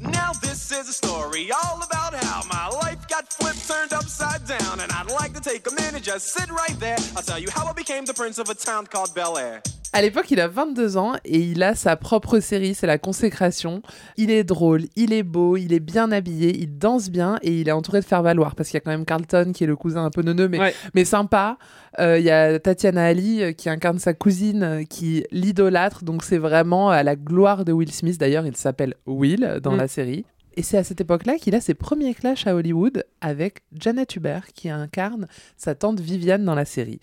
[0.00, 4.80] Now this is a story all about how my life got flipped, turned upside down.
[4.80, 6.96] And I'd like to take a minute, just sit right there.
[7.16, 9.60] I'll tell you how I became the prince of a town called Bel Air.
[9.96, 13.80] À l'époque, il a 22 ans et il a sa propre série, c'est la consécration.
[14.16, 17.68] Il est drôle, il est beau, il est bien habillé, il danse bien et il
[17.68, 20.04] est entouré de faire-valoir parce qu'il y a quand même Carlton qui est le cousin
[20.04, 20.74] un peu neuneux mais, Ouais.
[20.94, 21.58] mais sympa.
[22.00, 26.24] Euh, Il y a Tatiana Ali euh, qui incarne sa cousine euh, qui l'idolâtre, donc
[26.24, 28.18] c'est vraiment à la gloire de Will Smith.
[28.18, 29.78] D'ailleurs, il s'appelle Will dans Mm.
[29.78, 30.24] la série.
[30.56, 34.46] Et c'est à cette époque-là qu'il a ses premiers clashs à Hollywood avec Janet Hubert
[34.52, 37.00] qui incarne sa tante Viviane dans la série.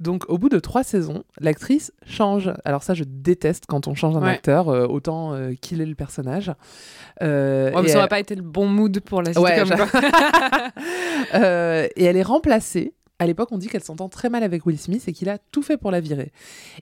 [0.00, 2.52] Donc au bout de trois saisons, l'actrice change.
[2.64, 4.30] Alors ça, je déteste quand on change un Ouais.
[4.30, 6.52] acteur, euh, autant euh, qu'il est le personnage.
[7.22, 9.86] Euh, Ouais, mais ça elle- aurait pas été le bon mood pour la Ouais, sitcom.
[11.34, 12.94] Euh, et elle est remplacée.
[13.18, 15.62] À l'époque, on dit qu'elle s'entend très mal avec Will Smith et qu'il a tout
[15.62, 16.32] fait pour la virer.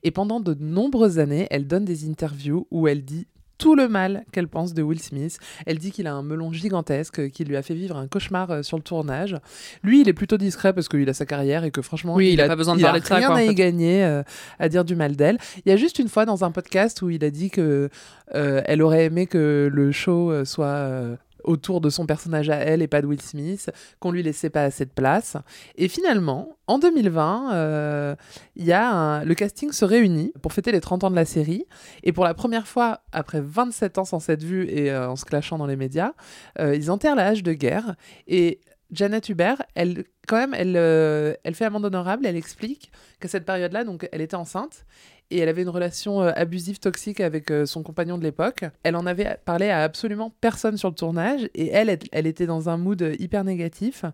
[0.04, 3.26] Et pendant de nombreuses années, elle donne des interviews où elle dit
[3.59, 5.38] tout le mal qu'elle pense de Will Smith.
[5.66, 8.62] Elle dit qu'il a un melon gigantesque, qui lui a fait vivre un cauchemar euh,
[8.62, 9.37] sur le tournage.
[9.83, 12.40] Lui, il est plutôt discret parce qu'il a sa carrière et que franchement, Oui, il
[12.40, 14.23] a pas besoin de il parler de ça, rien quoi, en à y gagner euh,
[14.59, 15.38] à dire du mal d'elle.
[15.66, 17.90] Il y a juste une fois dans un podcast où il a dit que
[18.35, 22.88] euh, elle aurait aimé que le show soit autour de son personnage à elle et
[22.88, 23.70] pas de Will Smith,
[24.01, 25.37] qu'on lui laissait pas assez de place.
[25.77, 28.16] Et finalement, en 2020, euh,
[28.57, 31.64] y a le casting se réunit pour fêter les 30 ans de la série.
[32.03, 35.24] Et pour la première fois, après 27 ans sans cette vue et euh, en se
[35.24, 36.12] clashant dans les médias,
[36.59, 37.94] euh, ils enterrent la hache de guerre.
[38.27, 42.27] Et Janet Hubert, elle, quand même, elle, euh, elle fait amende honorable.
[42.27, 44.87] Elle explique qu'à cette période-là, donc, elle était enceinte
[45.31, 48.64] et elle avait une relation euh, abusive, toxique avec euh, son compagnon de l'époque.
[48.83, 52.69] Elle en avait parlé à absolument personne sur le tournage et elle, elle, était dans
[52.69, 54.05] un mood euh, hyper négatif.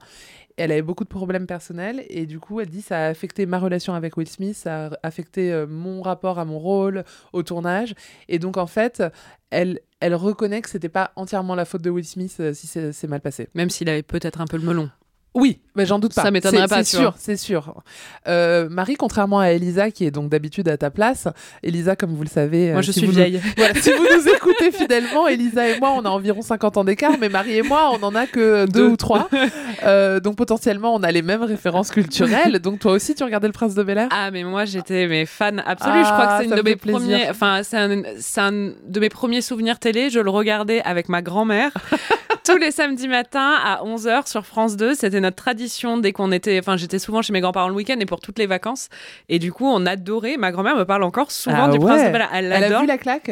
[0.57, 3.59] Elle avait beaucoup de problèmes personnels et du coup, elle dit ça a affecté ma
[3.59, 7.95] relation avec Will Smith, ça a affecté mon rapport à mon rôle au tournage.
[8.29, 9.03] Et donc, en fait,
[9.51, 13.21] elle, elle reconnaît que c'était pas entièrement la faute de Will Smith si c'est mal
[13.21, 13.49] passé.
[13.55, 14.91] Même s'il avait peut-être un peu le melon.
[15.35, 16.23] Oui, mais j'en doute pas.
[16.23, 17.83] Ça m'étonnerait pas, C'est sûr, c'est sûr.
[18.29, 21.27] Euh, Marie, contrairement à Elisa, qui est donc d'habitude à ta place,
[21.65, 23.41] Elisa, comme vous le savez, Moi, euh, je si suis nous- vieille.
[23.57, 27.15] voilà, si vous nous écoutez fidèlement, Elisa et moi, on a environ 50 ans d'écart,
[27.21, 28.87] mais Marie et moi, on en a que deux, Deux.
[28.89, 29.29] ou trois.
[29.83, 32.59] Euh, donc potentiellement, on a les mêmes références culturelles.
[32.61, 34.09] Donc toi aussi, tu regardais Le Prince de Bel Air?
[34.13, 35.99] Ah, mais moi, j'étais mais fan absolue.
[35.99, 37.01] je crois Ah, que c'est une de me mes plaisir.
[37.01, 37.29] premiers.
[37.29, 40.09] Enfin, c'est un, c'est un de mes premiers souvenirs télé.
[40.09, 41.73] Je le regardais avec ma grand-mère.
[42.47, 46.59] Tous les samedis matins à 11h sur France 2, c'était notre tradition dès qu'on était.
[46.59, 48.91] Enfin, j'étais souvent chez mes grands-parents le week-end et pour toutes les vacances.
[49.31, 50.37] Et du coup, on adorait.
[50.37, 52.09] Ma grand-mère me parle encore souvent Ah du Prince ouais.
[52.09, 52.29] de Bel Air.
[52.33, 53.31] Elle a vu la claque?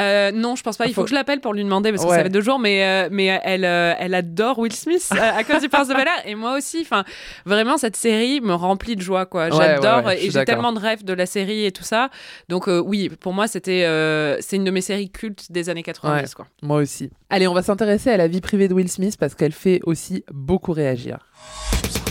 [0.00, 0.86] Euh, non, je pense pas.
[0.86, 2.16] Il faut Faut- que je l'appelle pour lui demander parce que Ouais.
[2.16, 2.58] ça fait deux jours.
[2.58, 5.94] Mais euh, mais elle euh, elle adore Will Smith euh, à cause du Prince de
[5.94, 6.80] Bel Air et moi aussi.
[6.82, 7.04] Enfin,
[7.46, 9.46] vraiment cette série me remplit de joie quoi.
[9.48, 12.08] Ouais, ouais, J'adore ouais, et j'ai tellement de rêves de la série et tout ça.
[12.48, 15.82] Donc euh, oui, pour moi c'était euh, c'est une de mes séries cultes des années
[15.82, 16.28] 90 Ouais.
[16.34, 16.46] quoi.
[16.62, 17.10] Moi aussi.
[17.30, 20.24] Allez, on va s'intéresser à la vie privée de Will Smith parce qu'elle fait aussi
[20.32, 21.18] beaucoup réagir.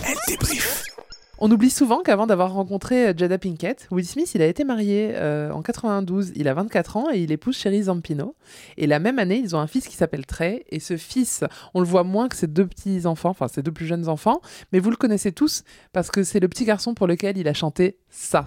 [0.06, 0.18] Elle.
[1.44, 5.14] On oublie souvent qu'avant d'avoir rencontré euh, Jada Pinkett, Will Smith, il a été marié
[5.16, 6.34] euh, en 92.
[6.36, 8.36] Il a 24 ans et il épouse Sherry Zampino.
[8.78, 10.64] Et la même année, ils ont un fils qui s'appelle Trey.
[10.70, 13.72] Et ce fils, on le voit moins que ses deux petits enfants, enfin ses deux
[13.72, 14.40] plus jeunes enfants,
[14.72, 17.56] mais vous le connaissez tous parce que c'est le petit garçon pour lequel il a
[17.56, 18.46] chanté ça.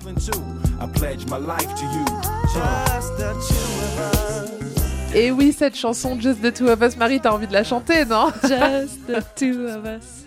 [5.17, 8.05] Et oui, cette chanson Just the Two of Us, Marie, t'as envie de la chanter,
[8.05, 8.29] non?
[8.43, 10.25] Just the two of us.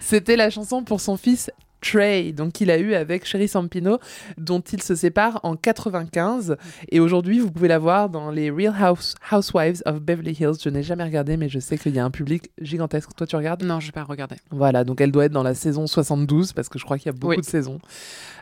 [0.00, 1.50] C'était la chanson pour son fils
[1.84, 3.98] Trey, donc qu'il a eu avec Sherry Sampino,
[4.38, 6.56] dont il se sépare en 95.
[6.90, 10.54] Et aujourd'hui, vous pouvez la voir dans les Real House, Housewives of Beverly Hills.
[10.62, 13.10] Je n'ai jamais regardé, mais je sais qu'il y a un public gigantesque.
[13.16, 13.62] Toi, tu regardes?
[13.62, 14.36] Non, je vais pas regarder.
[14.50, 17.10] Voilà, donc elle doit être dans la saison 72, parce que je crois qu'il y
[17.10, 17.36] a beaucoup Oui.
[17.40, 17.78] de saisons.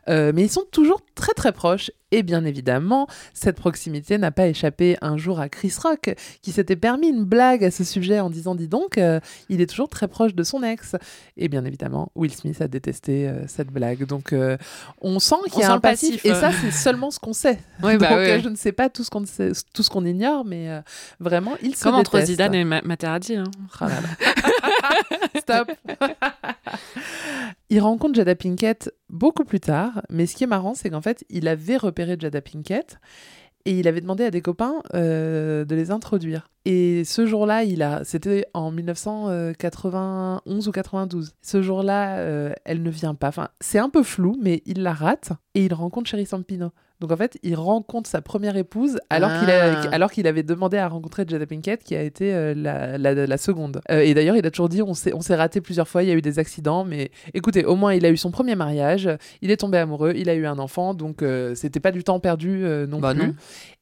[0.09, 1.91] Euh, mais ils sont toujours très très proches.
[2.15, 6.77] Et bien évidemment, cette proximité n'a pas échappé un jour à Chris Rock, qui s'était
[6.77, 10.09] permis une blague à ce sujet en disant Dis donc, euh, il est toujours très
[10.09, 10.95] proche de son ex.
[11.39, 14.05] Et bien évidemment, Will Smith a détesté euh, cette blague.
[14.07, 14.57] Donc euh,
[15.01, 16.11] on sent qu'il y a un passif.
[16.16, 16.40] passif, Et euh.
[16.40, 17.59] ça, c'est seulement ce qu'on sait.
[17.83, 18.31] Ouais, bah donc ouais.
[18.38, 20.81] euh, je ne sais pas tout ce qu'on sait- tout ce qu'on ignore, mais euh,
[21.18, 22.31] vraiment, il se Comme entre détestent.
[22.33, 23.35] Zidane et Ma- Materazzi.
[23.37, 23.51] Hein.
[23.81, 25.40] Ah là là.
[25.40, 25.73] Stop.
[27.71, 31.25] il rencontre Jada Pinkett beaucoup plus tard, mais ce qui est marrant, c'est qu'en fait,
[31.31, 32.99] il avait repéré Jada Pinkett
[33.64, 36.48] et il avait demandé à des copains euh, de les introduire.
[36.64, 41.35] Et ce jour-là, il a, c'était en 1991 ou 92.
[41.42, 43.29] Ce jour-là, euh, elle ne vient pas.
[43.29, 46.70] Enfin, c'est un peu flou, mais il la rate et il rencontre Sherry Sampino.
[47.03, 49.88] Donc en fait, il rencontre sa première épouse alors qu'il a- Ah.
[49.93, 53.37] alors qu'il avait demandé à rencontrer Jada Pinkett, qui a été euh, la, la- la
[53.37, 53.81] seconde.
[53.91, 56.09] Euh, et d'ailleurs, il a toujours dit on s'est on s'est raté plusieurs fois, il
[56.09, 59.11] y a eu des accidents, mais écoutez, au moins il a eu son premier mariage,
[59.43, 62.21] il est tombé amoureux, il a eu un enfant, donc euh, c'était pas du temps
[62.21, 63.27] perdu non Bah plus.
[63.27, 63.35] non.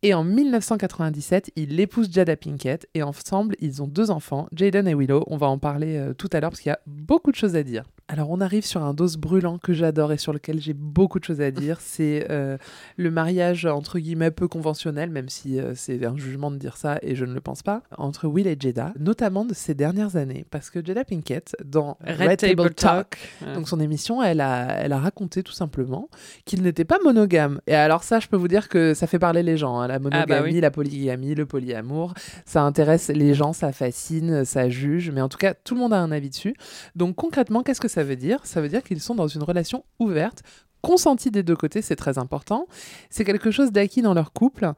[0.03, 4.95] Et en 1997, il épouse Jada Pinkett et ensemble, ils ont deux enfants, Jaden et
[4.95, 5.25] Willow.
[5.27, 7.55] On va en parler euh, tout à l'heure parce qu'il y a beaucoup de choses
[7.55, 7.85] à dire.
[8.09, 11.25] Alors, on arrive sur un dos brûlant que j'adore et sur lequel j'ai beaucoup de
[11.25, 11.77] choses à dire.
[11.81, 12.57] C'est euh,
[12.97, 16.99] le mariage, entre guillemets, peu conventionnel, même si euh, c'est un jugement de dire ça
[17.03, 20.45] et je ne le pense pas, entre Will et Jada, notamment de ces dernières années.
[20.51, 23.19] Parce que Jada Pinkett, dans Red, Table Talk.
[23.55, 26.09] Donc son émission, elle a, elle a raconté tout simplement
[26.47, 27.61] qu'il n'était pas monogame.
[27.67, 29.79] Et alors ça, je peux vous dire que ça fait parler les gens.
[29.79, 29.90] hein.
[29.91, 30.61] La monogamie, Ah bah oui.
[30.61, 32.15] la polygamie, le polyamour,
[32.47, 35.11] ça intéresse les gens, ça fascine, ça juge.
[35.11, 36.55] Mais en tout cas, tout le monde a un avis dessus.
[36.97, 38.39] Donc concrètement, qu'est-ce que ça veut dire?
[38.45, 40.43] Ça veut dire qu'ils sont dans une relation ouverte,
[40.83, 42.67] consentie des deux côtés, c'est très important.
[43.11, 44.73] C'est quelque chose d'acquis dans leur couple.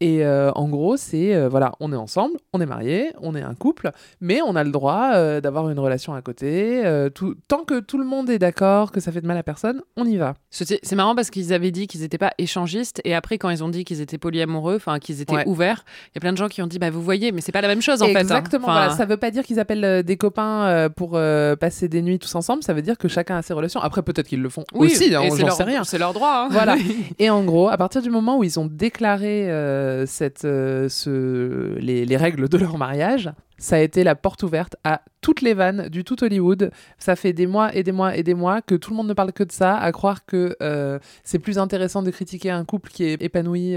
[0.00, 3.42] Et euh, en gros, c'est euh, voilà, on est ensemble, on est mariés, on est
[3.42, 6.82] un couple, mais on a le droit euh, d'avoir une relation à côté.
[7.14, 9.82] tout, tant que tout le monde est d'accord, que ça fait de mal à personne,
[9.96, 10.34] on y va.
[10.50, 13.68] C'est marrant parce qu'ils avaient dit qu'ils n'étaient pas échangistes et après quand ils ont
[13.68, 15.46] dit qu'ils étaient polyamoureux, enfin qu'ils étaient Ouais.
[15.46, 17.52] ouverts, il y a plein de gens qui ont dit bah vous voyez mais c'est
[17.52, 18.40] pas la même chose en Exactement.
[18.40, 18.56] fait.
[18.56, 18.58] hein.
[18.72, 18.96] Enfin, voilà.
[18.96, 21.18] Ça veut pas dire qu'ils appellent des copains pour
[21.60, 22.62] passer des nuits tous ensemble.
[22.62, 23.80] Ça veut dire que chacun a ses relations.
[23.80, 25.14] Après, peut-être qu'ils le font oui, aussi.
[25.14, 25.84] hein, c'est leur, rien.
[25.84, 26.44] C'est leur droit.
[26.44, 26.48] hein.
[26.50, 26.76] Voilà.
[27.18, 29.46] Et en gros, à partir du moment où ils ont déclaré
[29.88, 34.42] euh, cette, euh, ce, les, les règles de leur mariage, ça a été la porte
[34.42, 36.70] ouverte à toutes les vannes du tout Hollywood.
[36.98, 39.14] Ça fait des mois et des mois et des mois que tout le monde ne
[39.14, 42.90] parle que de ça, à croire que euh, c'est plus intéressant de critiquer un couple
[42.90, 43.76] qui est épanoui.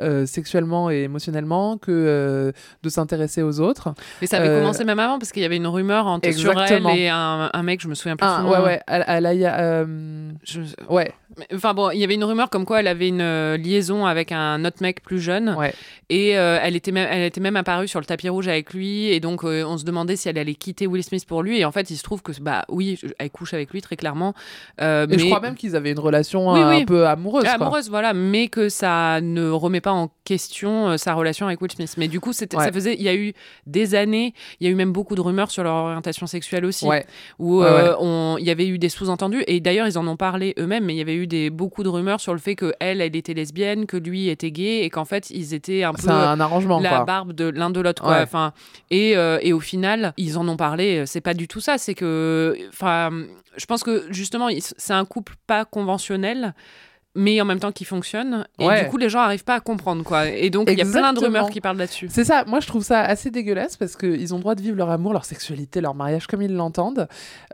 [0.00, 2.52] Euh, sexuellement et émotionnellement que euh,
[2.82, 3.94] de s'intéresser aux autres.
[4.20, 6.60] Mais ça avait Euh, commencé même avant parce qu'il y avait une rumeur entre sur
[6.62, 8.64] elle et un, un mec, je me souviens plus Ah, ouais, nom.
[8.64, 12.04] ouais, elle, elle a- il y a, euh, Je- ouais, Mais, Enfin bon, il y
[12.04, 15.54] avait une rumeur comme quoi elle avait une liaison avec un autre mec plus jeune
[15.58, 15.72] ouais.
[16.10, 19.06] et euh, elle était même elle était même apparue sur le tapis rouge avec lui
[19.06, 21.64] et donc euh, on se demandait si elle allait quitter Will Smith pour lui et
[21.64, 24.34] en fait il se trouve que bah oui elle couche avec lui très clairement
[24.82, 26.82] Euh, Et je mais- crois même qu'ils avaient une relation Oui, oui.
[26.82, 27.44] un peu amoureuse.
[27.44, 27.52] quoi.
[27.54, 31.70] amoureuse voilà mais que ça ne remet pas en question euh, sa relation avec Will
[31.72, 32.64] Smith mais du coup c'était Ouais.
[32.64, 33.32] ça faisait il y a eu
[33.66, 36.86] des années il y a eu même beaucoup de rumeurs sur leur orientation sexuelle aussi
[36.86, 37.06] Ouais.
[37.38, 38.40] où euh, ouais.
[38.42, 40.98] il y avait eu des sous-entendus et d'ailleurs ils en ont parlé eux-mêmes mais il
[40.98, 43.86] y avait eu des beaucoup de rumeurs sur le fait que elle elle était lesbienne
[43.86, 46.80] que lui était gay et qu'en fait ils étaient un peu un arrangement.
[46.80, 47.04] la quoi.
[47.04, 48.52] barbe de l'un de l'autre enfin
[48.90, 51.94] et, euh, et au final ils en ont parlé c'est pas du tout ça c'est
[51.94, 53.10] que enfin
[53.56, 56.54] je pense que justement c'est un couple pas conventionnel
[57.14, 58.84] mais en même temps qui fonctionne et Ouais.
[58.84, 61.12] du coup les gens arrivent pas à comprendre quoi et donc il y a plein
[61.12, 64.32] de rumeurs qui parlent là-dessus C'est ça, moi je trouve ça assez dégueulasse parce qu'ils
[64.32, 67.08] ont le droit de vivre leur amour, leur sexualité, leur mariage comme ils l'entendent.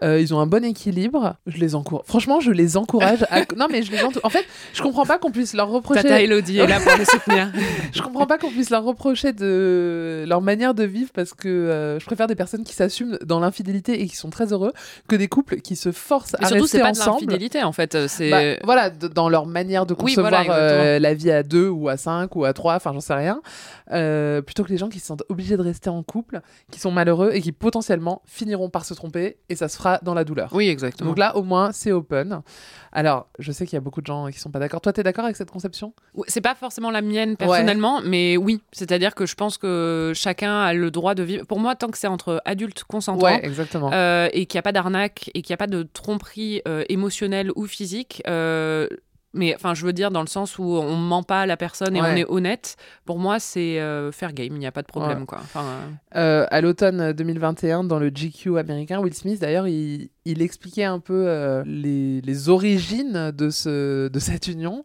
[0.05, 1.35] Euh, ils ont un bon équilibre.
[1.47, 2.05] Je les encourage.
[2.07, 3.25] Franchement, je les encourage.
[3.31, 3.41] À...
[3.57, 4.45] non, mais je les entou- En fait,
[4.75, 6.03] je comprends pas qu'on puisse leur reprocher.
[6.03, 7.51] Tata Elodie est là pour les soutenir
[7.93, 11.99] Je comprends pas qu'on puisse leur reprocher de leur manière de vivre parce que euh,
[11.99, 14.73] je préfère des personnes qui s'assument dans l'infidélité et qui sont très heureux
[15.09, 17.21] que des couples qui se forcent et à surtout rester c'est pas de ensemble.
[17.23, 21.15] l'infidélité en fait c'est Bah, voilà, dans leur manière de Oui, concevoir voilà, euh, la
[21.15, 23.41] vie à deux ou à cinq ou à trois, enfin j'en sais rien,
[23.91, 26.91] Euh, plutôt que les gens qui se sentent obligés de rester en couple, qui sont
[26.91, 30.51] malheureux et qui potentiellement finiront par se tromper et ça se fera dans la douleur.
[30.53, 32.43] oui exactement Donc là, au moins, c'est open.
[32.93, 34.81] Alors, je sais qu'il y a beaucoup de gens qui sont pas d'accord.
[34.83, 35.95] Toi, t'es d'accord avec cette conception?
[36.27, 38.61] C'est pas forcément la mienne personnellement, mais oui.
[38.73, 41.47] C'est-à-dire que je pense que chacun a le droit de vivre.
[41.47, 43.91] Pour moi, tant que c'est entre adultes consentants Ouais, exactement.
[43.93, 47.51] euh, et qu'il n'y a pas d'arnaque et qu'il n'y a pas de tromperie émotionnelle
[47.57, 48.23] ou physique.
[48.29, 48.87] euh,
[49.35, 51.95] mais enfin, je veux dire dans le sens où on ment pas à la personne
[51.97, 52.09] et Ouais.
[52.13, 52.77] on est honnête.
[53.05, 54.49] Pour moi, c'est euh, fair game.
[54.53, 55.27] Il n'y a pas de problème, Ouais.
[55.27, 55.39] quoi.
[55.43, 55.65] Enfin,
[56.17, 60.85] euh, Euh, à l'automne 2021, dans le GQ américain, Will Smith, d'ailleurs, il, il expliquait
[60.85, 64.83] un peu les, les origines de, ce, de cette union.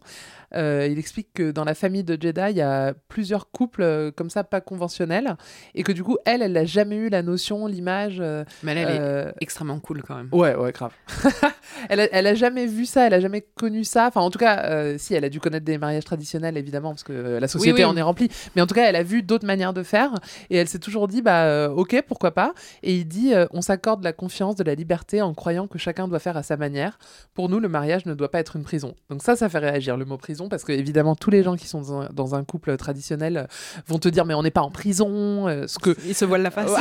[0.54, 4.10] Euh, il explique que dans la famille de Jedi, il y a plusieurs couples euh,
[4.10, 5.36] comme ça, pas conventionnels,
[5.74, 8.18] et que du coup, elle, elle n'a jamais eu la notion, l'image.
[8.20, 10.28] euh, mais elle, elle est extrêmement cool quand même.
[10.32, 10.92] Ouais, ouais, grave.
[11.88, 14.06] elle, a, elle a jamais vu ça, elle a jamais connu ça.
[14.08, 17.02] Enfin, en tout cas, euh, si, elle a dû connaître des mariages traditionnels, évidemment, parce
[17.02, 17.84] que euh, la société oui.
[17.84, 18.28] en est remplie.
[18.56, 20.12] Mais en tout cas, elle a vu d'autres manières de faire.
[20.50, 22.54] Et elle s'est toujours dit, bah, euh, ok, pourquoi pas.
[22.82, 26.08] Et il dit, euh, on s'accorde la confiance, de la liberté en croyant que chacun
[26.08, 26.98] doit faire à sa manière.
[27.34, 28.94] Pour nous, le mariage ne doit pas être une prison.
[29.10, 31.66] Donc ça, ça fait réagir le mot prison, parce que évidemment, tous les gens qui
[31.68, 33.44] sont dans un, dans un couple traditionnel euh,
[33.86, 35.48] vont te dire, mais on n'est pas en prison.
[35.48, 36.70] euh, ce que Ils se voilent la face.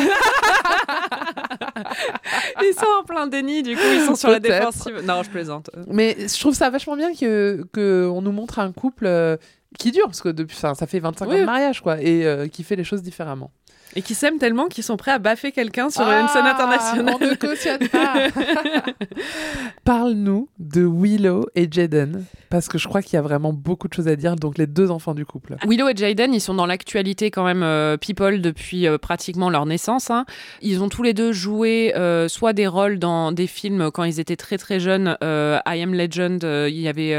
[2.61, 5.01] Ils sont en plein déni, du coup, ils sont sur la défensive.
[5.05, 5.69] Non, je plaisante.
[5.87, 9.37] Mais je trouve ça vachement bien que, que on nous montre un couple euh,
[9.77, 11.35] qui dure, parce que depuis, ça fait 25 Oui.
[11.35, 13.51] ans de mariage, quoi, et euh, qui fait les choses différemment.
[13.95, 17.05] Et qui s'aiment tellement qu'ils sont prêts à baffer quelqu'un sur une scène internationale.
[17.13, 18.13] Ah, On ne cautionne pas.
[19.83, 23.93] Parle-nous de Willow et Jaden, parce que je crois qu'il y a vraiment beaucoup de
[23.93, 25.57] choses à dire, donc les deux enfants du couple.
[25.67, 29.65] Willow et Jaden, ils sont dans l'actualité quand même euh, people depuis euh, pratiquement leur
[29.65, 30.09] naissance.
[30.09, 30.25] hein.
[30.61, 34.19] Ils ont tous les deux joué euh, soit des rôles dans des films quand ils
[34.19, 35.17] étaient très très jeunes.
[35.21, 37.11] I Am Legend, il y avait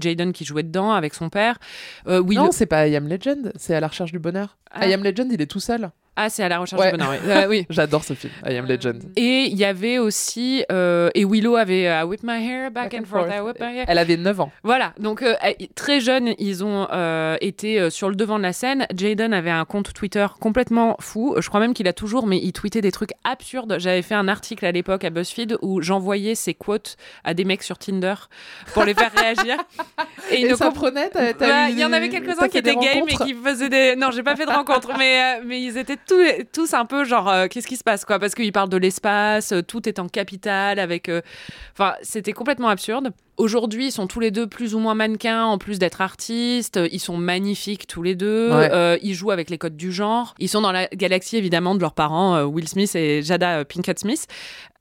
[0.00, 1.58] Jaden qui jouait dedans avec son père.
[2.06, 2.44] Willow...
[2.44, 4.56] Non, c'est pas I Am Legend, c'est à la recherche du bonheur.
[4.70, 4.86] Ah.
[4.86, 5.90] I Am Legend, il est tout seul.
[6.16, 6.90] Ah, c'est à la recherche Ouais.
[6.92, 7.30] du bonheur, oui.
[7.30, 7.66] Euh, oui.
[7.70, 9.02] J'adore ce film, I Am Legend.
[9.16, 10.64] Et il y avait aussi...
[10.70, 13.74] euh, et Willow avait euh, I whip my hair back, and forth, I whip my
[13.78, 13.84] hair.
[13.88, 14.52] Elle avait 9 ans.
[14.62, 15.34] Voilà, donc euh,
[15.74, 16.86] très jeunes, ils ont
[17.40, 18.86] été sur le devant de la scène.
[18.94, 21.36] Jaden avait un compte Twitter complètement fou.
[21.38, 23.76] Je crois même qu'il a toujours, mais il tweetait des trucs absurdes.
[23.78, 27.62] J'avais fait un article à l'époque à BuzzFeed où j'envoyais ses quotes à des mecs
[27.62, 28.14] sur Tinder
[28.74, 29.56] pour les faire réagir.
[30.32, 32.48] Et, ils ne ça comp- prenait t'as- t'as Ouais, eu il y en avait quelques-uns
[32.48, 33.96] qui étaient gays mais qui faisaient des.
[33.96, 37.28] Non, j'ai pas fait de rencontres, mais, mais ils étaient tous, tous un peu genre,
[37.28, 38.18] euh, qu'est-ce qui se passe, quoi?
[38.18, 41.08] Parce qu'ils parlent de l'espace, euh, tout est en capital, avec.
[41.08, 41.20] euh,
[41.72, 43.10] Enfin, c'était complètement absurde.
[43.36, 46.78] Aujourd'hui, ils sont tous les deux plus ou moins mannequins, en plus d'être artistes.
[46.92, 48.50] Ils sont magnifiques tous les deux.
[48.50, 48.68] Ouais.
[48.70, 50.34] Euh, ils jouent avec les codes du genre.
[50.38, 53.98] Ils sont dans la galaxie, évidemment, de leurs parents, euh, Will Smith et Jada Pinkett
[53.98, 54.26] Smith.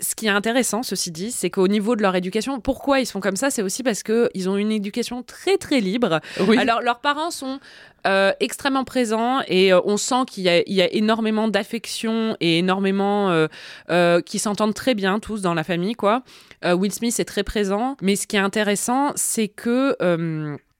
[0.01, 3.21] Ce qui est intéressant, ceci dit, c'est qu'au niveau de leur éducation, pourquoi ils sont
[3.21, 3.49] comme ça?
[3.49, 6.19] C'est aussi parce qu'ils ont une éducation très, très libre.
[6.41, 6.57] Oui.
[6.57, 7.59] Alors, leurs parents sont
[8.07, 13.47] euh, extrêmement présents et euh, on sent qu'il y a, énormément d'affection et énormément euh,
[13.89, 16.23] euh, qui s'entendent très bien tous dans la famille, quoi.
[16.63, 19.95] Will Smith est très présent, mais ce qui est intéressant, c'est que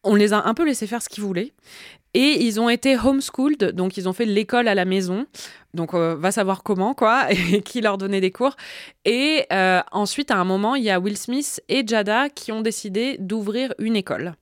[0.04, 1.54] on les a un peu laissé faire ce qu'ils voulaient.
[2.14, 5.28] Et ils ont été homeschooled, donc ils ont fait l'école à la maison.
[5.74, 8.56] Donc, euh, va savoir comment, quoi, et qui leur donnait des cours.
[9.06, 9.46] Et
[9.92, 13.74] ensuite, à un moment, il y a Will Smith et Jada qui ont décidé d'ouvrir
[13.80, 14.34] une école.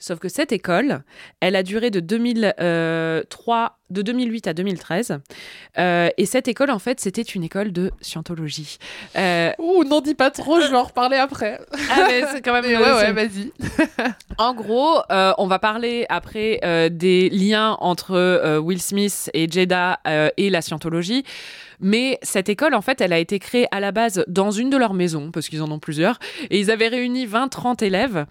[0.00, 1.04] Sauf que cette école,
[1.40, 5.18] elle a duré de 2003, de 2008 à 2013.
[5.78, 8.78] Euh, et cette école, en fait, c'était une école de scientologie.
[9.16, 11.60] Euh, Ouh, n'en dis pas trop, je vais en reparler après.
[11.90, 12.60] ah, mais c'est quand même.
[12.70, 13.52] Mais ouais, ouais, vas-y.
[14.38, 20.30] En gros, euh, on va parler après des liens entre Will Smith et Jada euh,
[20.36, 21.24] et la scientologie.
[21.82, 24.76] Mais cette école, en fait, elle a été créée à la base dans une de
[24.76, 26.18] leurs maisons, parce qu'ils en ont plusieurs.
[26.50, 28.26] Et ils avaient réuni 20-30 élèves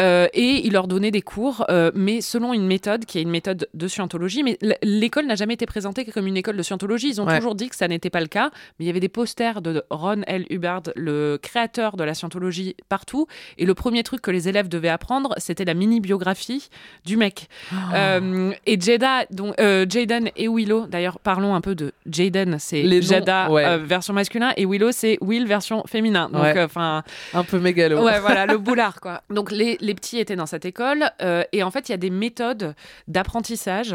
[0.00, 3.30] euh, et ils leur donnaient des cours, euh, mais selon une méthode qui est une
[3.30, 4.42] méthode de scientologie.
[4.42, 4.58] Mais
[5.04, 7.08] l'école n'a jamais été présentée comme une école de scientologie.
[7.10, 7.36] Ils ont Ouais.
[7.36, 8.50] toujours dit que ça n'était pas le cas.
[8.78, 10.46] Mais il y avait des posters de Ron L.
[10.50, 13.26] Hubbard, le créateur de la scientologie, partout.
[13.58, 16.68] Et le premier truc que les élèves devaient apprendre, c'était la mini-biographie
[17.04, 17.48] du mec.
[17.94, 23.02] Euh, et Jada, donc, euh, Jaden et Willow, d'ailleurs, parlons un peu de Jaden, c'est
[23.02, 23.64] Jada ouais.
[23.64, 26.28] euh, version masculin, et Willow, c'est Will version féminin.
[26.32, 26.62] Donc, Ouais.
[26.62, 27.02] enfin.
[27.34, 28.02] Un peu mégalo.
[28.02, 29.22] Ouais, voilà, le boulard, quoi.
[29.30, 31.04] Donc, les, les petits étaient dans cette école.
[31.52, 32.74] et en fait, il y a des méthodes
[33.08, 33.94] d'apprentissage.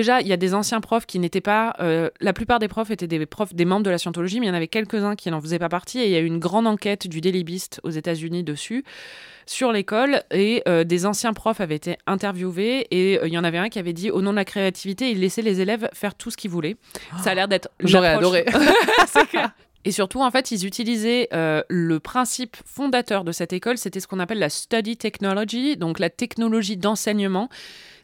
[0.00, 1.74] Déjà, il y a des anciens profs qui n'étaient pas.
[1.80, 4.48] euh, la plupart des profs étaient des profs, des membres de la scientologie, mais il
[4.48, 5.98] y en avait quelques-uns qui n'en faisaient pas partie.
[6.00, 8.84] Et il y a eu une grande enquête du Daily Beast aux États-Unis dessus
[9.46, 13.42] sur l'école et euh, des anciens profs avaient été interviewés et euh, il y en
[13.42, 16.14] avait un qui avait dit au nom de la créativité il laissait les élèves faire
[16.14, 16.76] tout ce qu'ils voulaient
[17.24, 18.44] ça a l'air d'être J'aurais adoré.
[19.08, 19.50] C'est clair.
[19.84, 24.06] Et surtout, en fait, ils utilisaient euh, le principe fondateur de cette école, c'était ce
[24.06, 27.48] qu'on appelle la study technology, donc la technologie d'enseignement.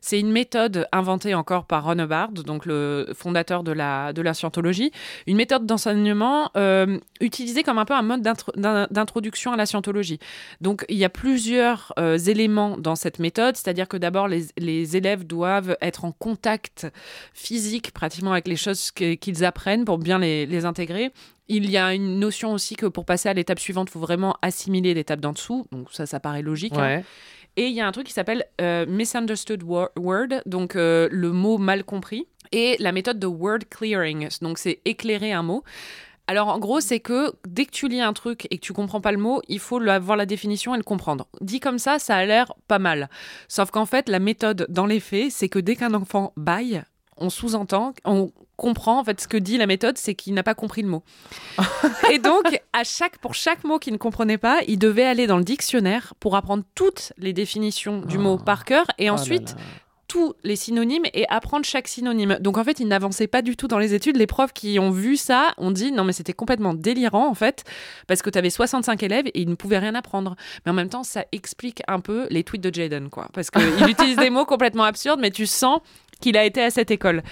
[0.06, 4.34] C'est une méthode inventée encore par Ron Hubbard, donc le fondateur de la, de la
[4.34, 4.92] scientologie.
[5.26, 9.66] Une méthode d'enseignement euh, utilisée comme un peu un mode d'intro- d'in- d'introduction à la
[9.66, 10.20] scientologie.
[10.60, 15.24] Donc, il y a plusieurs euh, éléments dans cette méthode, c'est-à-dire que d'abord, les, élèves
[15.26, 16.86] doivent être en contact
[17.34, 21.10] physique pratiquement avec les choses qu'ils apprennent pour bien les, les intégrer.
[21.48, 24.36] Il y a une notion aussi que pour passer à l'étape suivante, il faut vraiment
[24.40, 25.66] assimiler l'étape d'en dessous.
[25.72, 26.74] Donc ça, ça paraît logique.
[26.98, 27.02] hein.
[27.56, 31.32] Et il y a un truc qui s'appelle euh, misunderstood wo- word, donc euh, le
[31.32, 35.64] mot mal compris, et la méthode de word clearing, donc c'est éclairer un mot.
[36.28, 39.00] Alors en gros, c'est que dès que tu lis un truc et que tu comprends
[39.00, 41.28] pas le mot, il faut avoir la définition et le comprendre.
[41.40, 43.08] Dit comme ça, ça a l'air pas mal.
[43.46, 46.82] Sauf qu'en fait, la méthode dans les faits, c'est que dès qu'un enfant baille,
[47.18, 50.54] on sous-entend, on comprend en fait ce que dit la méthode, c'est qu'il n'a pas
[50.54, 51.02] compris le mot.
[52.12, 55.38] et donc, à chaque, pour chaque mot qu'il ne comprenait pas, il devait aller dans
[55.38, 59.50] le dictionnaire pour apprendre toutes les définitions du mot par cœur et Oh là ensuite
[59.50, 59.56] là.
[60.08, 62.38] tous les synonymes et apprendre chaque synonyme.
[62.40, 64.16] Donc en fait, il n'avançait pas du tout dans les études.
[64.16, 67.64] Les profs qui ont vu ça ont dit non mais c'était complètement délirant en fait
[68.06, 70.36] parce que tu avais 65 élèves et ils ne pouvaient rien apprendre.
[70.64, 73.88] Mais en même temps, ça explique un peu les tweets de Jaden quoi parce qu'il
[73.88, 75.80] utilise des mots complètement absurdes mais tu sens
[76.20, 77.22] qu'il a été à cette école.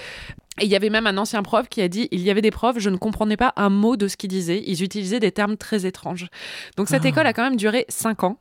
[0.60, 2.52] Et il y avait même un ancien prof qui a dit il y avait des
[2.52, 4.62] profs, je ne comprenais pas un mot de ce qu'ils disaient.
[4.64, 6.26] Ils utilisaient des termes très étranges.
[6.76, 7.08] Donc cette Ah.
[7.08, 8.38] école a quand même duré cinq ans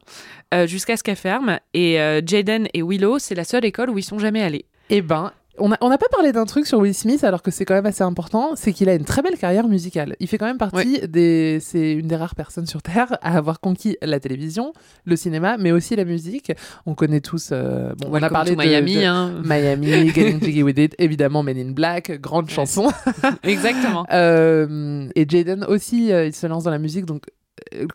[0.54, 1.60] euh, jusqu'à ce qu'elle ferme.
[1.74, 4.66] Et euh, Jaden et Willow, c'est la seule école où ils sont jamais allés.
[4.92, 7.64] Eh ben, on n'a on pas parlé d'un truc sur Will Smith alors que c'est
[7.64, 10.16] quand même assez important, c'est qu'il a une très belle carrière musicale.
[10.20, 11.60] Il fait quand même partie des...
[11.62, 14.74] C'est une des rares personnes sur Terre à avoir conquis la télévision,
[15.06, 16.52] le cinéma, mais aussi la musique.
[16.86, 17.50] On connaît tous...
[17.52, 19.42] euh, bon, on a parlé de Miami, de hein.
[19.44, 22.92] Miami, Getting Jiggy With It, évidemment Men in Black, grande chanson.
[23.44, 24.06] Exactement.
[24.12, 27.26] Euh, et Jaden aussi, euh, il se lance dans la musique, donc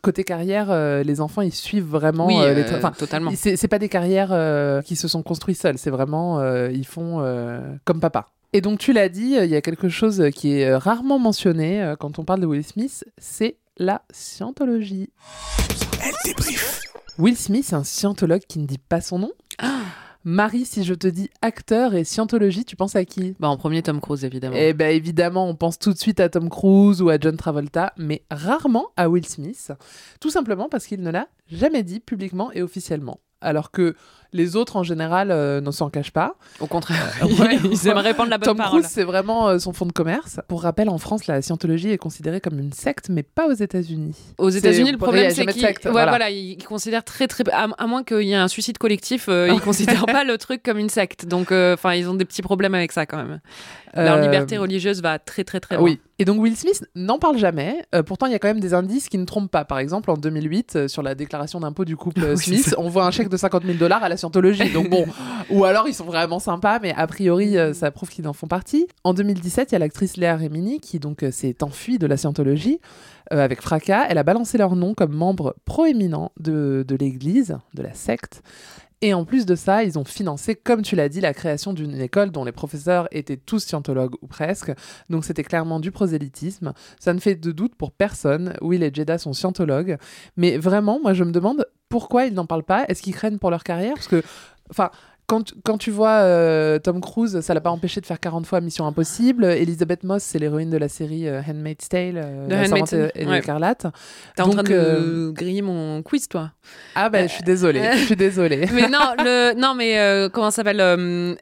[0.02, 3.30] côté carrière, euh, les enfants ils suivent vraiment Oui, euh, les euh, tra- totalement.
[3.36, 6.86] c'est c'est pas des carrières euh, qui se sont construites seules, c'est vraiment euh, ils
[6.86, 8.26] font euh, comme papa.
[8.52, 11.96] Et donc tu l'as dit, il y a quelque chose qui est rarement mentionné euh,
[11.96, 15.10] quand on parle de Will Smith, c'est la scientologie.
[17.18, 19.32] Will Smith, c'est un scientologue qui ne dit pas son nom.
[20.24, 23.36] Marie, si je te dis acteur et scientologie, tu penses à qui?
[23.38, 24.56] Bah, en premier, Tom Cruise, évidemment.
[24.58, 27.92] Eh ben évidemment, on pense tout de suite à Tom Cruise ou à John Travolta,
[27.96, 29.72] mais rarement à Will Smith,
[30.20, 33.20] tout simplement parce qu'il ne l'a jamais dit publiquement et officiellement.
[33.40, 33.94] Alors que
[34.32, 36.34] les autres en général euh, ne s'en cachent pas.
[36.60, 37.58] Au contraire, Ouais.
[37.70, 38.80] ils aimeraient répandre la bonne Tom parole.
[38.80, 40.40] Cruise, c'est vraiment euh, son fond de commerce.
[40.48, 44.14] Pour rappel, en France, la scientologie est considérée comme une secte, mais pas aux États-Unis.
[44.38, 46.10] Aux États-Unis, le problème, c'est qu'ils ouais, voilà.
[46.10, 46.30] voilà.
[46.30, 47.48] ils considèrent très, très.
[47.50, 50.62] À, à moins qu'il y ait un suicide collectif, euh, ils considèrent pas le truc
[50.62, 51.26] comme une secte.
[51.26, 53.40] Donc, euh, enfin, ils ont des petits problèmes avec ça quand même.
[53.94, 55.84] Leur liberté religieuse va très, très, très loin.
[55.84, 56.00] Oui.
[56.20, 57.84] Et donc Will Smith n'en parle jamais.
[57.94, 59.64] Euh, pourtant, il y a quand même des indices qui ne trompent pas.
[59.64, 62.88] Par exemple, en 2008, euh, sur la déclaration d'impôt du couple euh, Oui, Smith, on
[62.88, 64.70] voit un chèque de 50 000 dollars à la scientologie.
[64.72, 65.06] Donc bon,
[65.50, 68.46] ou alors ils sont vraiment sympas, mais a priori, euh, ça prouve qu'ils en font
[68.46, 68.86] partie.
[69.04, 72.16] En 2017, il y a l'actrice Léa Remini qui donc euh, s'est enfuie de la
[72.16, 72.80] scientologie
[73.32, 74.06] euh, avec fracas.
[74.08, 78.42] Elle a balancé leur nom comme membre proéminent de, de l'église, de la secte.
[79.00, 82.00] Et en plus de ça, ils ont financé, comme tu l'as dit, la création d'une
[82.00, 84.72] école dont les professeurs étaient tous scientologues ou presque.
[85.08, 86.72] Donc c'était clairement du prosélytisme.
[86.98, 88.54] Ça ne fait de doute pour personne.
[88.60, 89.98] Will et Jeda sont scientologues.
[90.36, 92.84] Mais vraiment, moi je me demande pourquoi ils n'en parlent pas?
[92.88, 93.94] Est-ce qu'ils craignent pour leur carrière?
[93.94, 94.22] Parce que,
[94.70, 94.90] enfin.
[95.28, 98.62] Quand, quand tu vois euh, Tom Cruise, ça l'a pas empêché de faire 40 fois
[98.62, 99.44] Mission Impossible.
[99.44, 103.26] Elisabeth Moss, c'est l'héroïne de la série euh, Handmaid's Tale, euh, De La Handmaid's et
[103.26, 103.34] ouais.
[103.34, 103.86] l'écarlate.
[104.34, 106.52] T'es en train de euh, griller mon quiz, toi.
[106.94, 108.66] Ah bah je suis désolée, je suis désolée.
[108.72, 111.36] mais non, le, non, mais comment ça s'appelle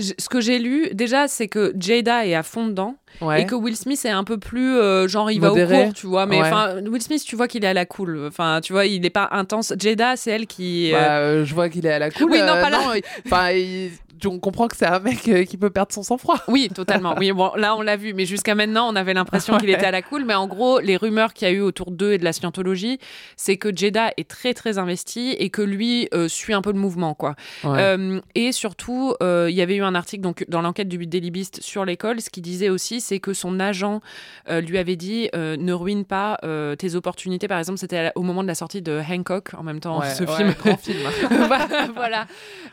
[0.00, 2.96] Ce que j'ai lu, déjà, c'est que Jada est à fond dedans.
[3.20, 3.42] Ouais.
[3.42, 6.06] Et que Will Smith est un peu plus euh, genre il va au cours, tu
[6.06, 6.24] vois.
[6.24, 6.46] Mais Ouais.
[6.48, 8.24] enfin, Will Smith, tu vois qu'il est à la cool.
[8.26, 9.74] Enfin, tu vois, il est pas intense.
[9.78, 10.92] Jada, c'est elle qui.
[10.94, 12.30] euh, Bah, euh, je vois qu'il est à la cool.
[12.30, 12.78] Oui, non, euh, pas là.
[13.26, 13.90] Enfin, il-
[14.26, 16.36] on comprend que c'est un mec euh, qui peut perdre son sang-froid.
[16.48, 17.14] Oui, totalement.
[17.18, 18.14] Oui, bon, là, on l'a vu.
[18.14, 20.24] Mais jusqu'à maintenant, on avait l'impression qu'il était à la cool.
[20.24, 22.98] Mais en gros, les rumeurs qu'il y a eu autour d'eux et de la scientologie,
[23.36, 26.78] c'est que Jeda est très, très investi et que lui euh, suit un peu le
[26.78, 27.34] mouvement, quoi.
[27.64, 27.78] Ouais.
[27.78, 31.30] Euh, et surtout, euh, il y avait eu un article donc, dans l'enquête du Daily
[31.30, 32.20] Beast sur l'école.
[32.20, 34.00] Ce qu'il disait aussi, c'est que son agent
[34.48, 36.38] lui avait dit ne ruine pas
[36.78, 37.48] tes opportunités.
[37.48, 40.24] Par exemple, c'était au moment de la sortie de Hancock, en même temps, Ouais, ce
[40.26, 40.54] film.
[40.58, 40.98] grand film.
[41.94, 42.26] voilà.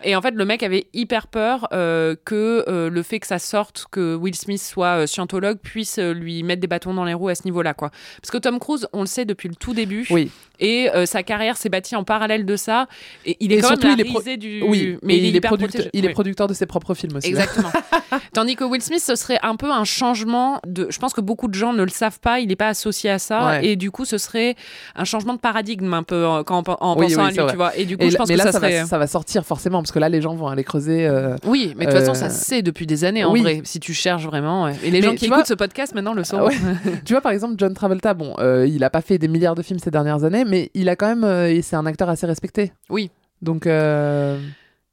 [0.04, 1.38] Et en fait, le mec avait hyper peur
[1.73, 5.97] euh, que euh, le fait que ça sorte, que Will Smith soit euh, scientologue, puisse
[5.99, 7.89] lui mettre des bâtons dans les roues à ce niveau-là, quoi.
[8.21, 10.05] Parce que Tom Cruise, on le sait depuis le tout début.
[10.09, 10.31] Oui.
[10.61, 12.87] Et sa carrière s'est bâtie en parallèle de ça.
[13.25, 14.61] Et il est Et quand surtout, même il est du.
[14.61, 15.89] Oui, mais il est, protégé.
[15.93, 17.29] il est producteur de ses propres films aussi.
[17.29, 17.71] Exactement.
[18.33, 20.87] Tandis que Will Smith, ce serait un peu un changement de.
[20.89, 23.19] Je pense que beaucoup de gens ne le savent pas, il n'est pas associé à
[23.19, 23.47] ça.
[23.47, 23.67] Ouais.
[23.67, 24.55] Et du coup, ce serait
[24.97, 27.77] un changement de paradigme un peu en, en Oui, pensant oui, à lui, tu vois.
[27.77, 28.81] Et du coup, Et je pense mais que là, ça, ça, serait.
[28.81, 31.07] va, ça va sortir forcément, parce que là, les gens vont aller creuser.
[31.07, 33.41] euh, Oui, mais de toute Euh, façon, ça se sait depuis des années en oui.
[33.41, 34.65] vrai, si tu cherches vraiment.
[34.65, 34.73] ouais.
[34.84, 36.47] Et les Mais gens qui vois- écoutent ce podcast maintenant le sauront.
[36.47, 36.55] Ouais.
[37.05, 39.61] tu vois, par exemple, John Travolta, bon, euh, il a pas fait des milliards de
[39.61, 41.23] films ces dernières années, mais il a quand même.
[41.23, 42.71] euh, c'est un acteur assez respecté.
[42.89, 43.09] Oui.
[43.41, 44.39] Donc, euh,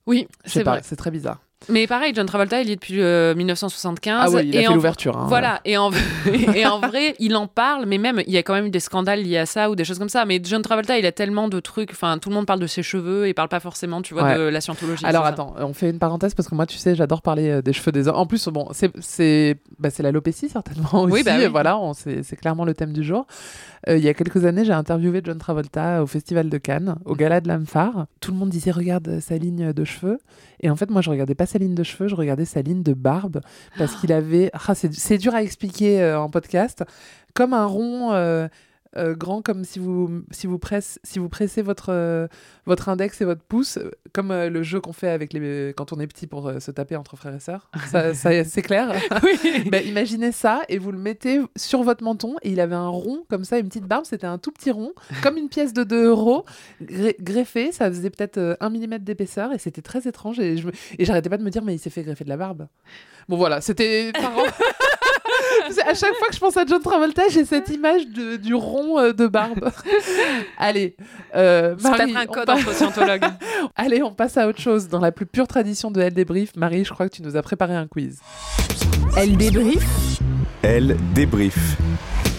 [0.07, 0.80] Oui, c'est vrai.
[0.84, 1.41] c'est très bizarre.
[1.71, 4.21] Mais pareil, John Travolta, il y est depuis euh, 1975.
[4.21, 5.17] Ah oui, il a et fait en- l'ouverture.
[5.17, 5.25] hein.
[5.29, 5.91] Voilà, et en,
[6.55, 8.79] et en vrai, il en parle, mais même, il y a quand même eu des
[8.79, 10.25] scandales liés à ça ou des choses comme ça.
[10.27, 12.83] Mais John Travolta, il a tellement de trucs, enfin, tout le monde parle de ses
[12.83, 14.37] cheveux et parle pas forcément, tu vois, Ouais.
[14.37, 15.05] de la scientologie.
[15.07, 17.73] Alors attends, on fait une parenthèse parce que moi, tu sais, j'adore parler euh, des
[17.73, 18.17] cheveux des hommes.
[18.17, 18.69] En plus, bon,
[19.01, 21.13] c'est bah, l'alopécie certainement aussi.
[21.15, 21.47] Oui, bah oui.
[21.47, 23.27] Voilà, c'est clairement le thème du jour.
[23.89, 27.14] Euh, il y a quelques années, j'ai interviewé John Travolta au Festival de Cannes, au
[27.14, 28.07] Gala de l'âme phare.
[28.20, 30.18] Tout le monde disait regarde euh, sa ligne de cheveux.
[30.61, 32.82] Et en fait, moi, je regardais pas sa ligne de cheveux, je regardais sa ligne
[32.82, 33.41] de barbe
[33.78, 34.51] parce qu'il avait.
[34.53, 36.84] Ah, c'est dur à expliquer euh, en podcast.
[37.34, 38.49] Comme un rond.
[38.97, 42.26] Euh, grand comme si vous, si vous, presse, si vous pressez votre, euh,
[42.66, 45.92] votre index et votre pouce, euh, comme euh, le jeu qu'on fait avec les, quand
[45.92, 47.70] on est petit pour se taper entre frères et sœurs.
[47.90, 48.92] Ça, ça- c'est clair
[49.22, 49.64] Oui.
[49.70, 53.24] Ben, Imaginez ça et vous le mettez sur votre menton et il avait un rond
[53.28, 54.92] comme ça, une petite barbe, c'était un tout petit rond,
[55.22, 56.44] comme une pièce de 2 euros,
[57.20, 60.72] greffé, ça faisait peut-être euh, un millimètre d'épaisseur et c'était très étrange et je me-
[60.99, 62.66] et j'arrêtais pas de me dire mais il s'est fait greffer de la barbe.
[63.28, 64.12] Bon voilà, c'était
[65.87, 68.99] à chaque fois que je pense à John Travolta, j'ai cette image de- du rond
[68.99, 69.71] euh, de barbe.
[70.59, 70.97] Allez,
[71.35, 73.25] euh, C'est Marie, peut-être un on code passe- entre scientologues.
[73.77, 74.89] Allez, on passe à autre chose.
[74.89, 77.43] Dans la plus pure tradition de Elle débrief, Marie, je crois que tu nous as
[77.43, 78.19] préparé un quiz.
[79.17, 79.85] Elle débrief.
[80.62, 81.77] Elle débrief.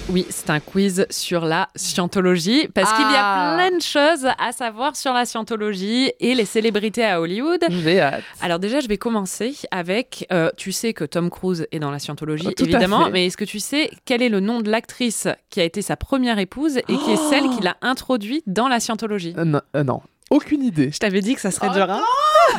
[0.10, 3.52] Oui, c'est un quiz sur la scientologie, parce qu'il y Ah.
[3.52, 7.60] a plein de choses à savoir sur la scientologie et les célébrités à Hollywood.
[7.70, 8.24] J'ai hâte.
[8.42, 12.00] Alors déjà, je vais commencer avec, euh, tu sais que Tom Cruise est dans la
[12.00, 15.60] scientologie, Oh, évidemment, mais est-ce que tu sais quel est le nom de l'actrice qui
[15.60, 19.34] a été sa première épouse et qui est celle qui l'a introduit dans la scientologie?
[19.38, 20.92] Euh, non, euh, non, aucune idée.
[20.92, 21.90] Je t'avais dit que ça serait Oh dur.
[21.90, 22.02] hein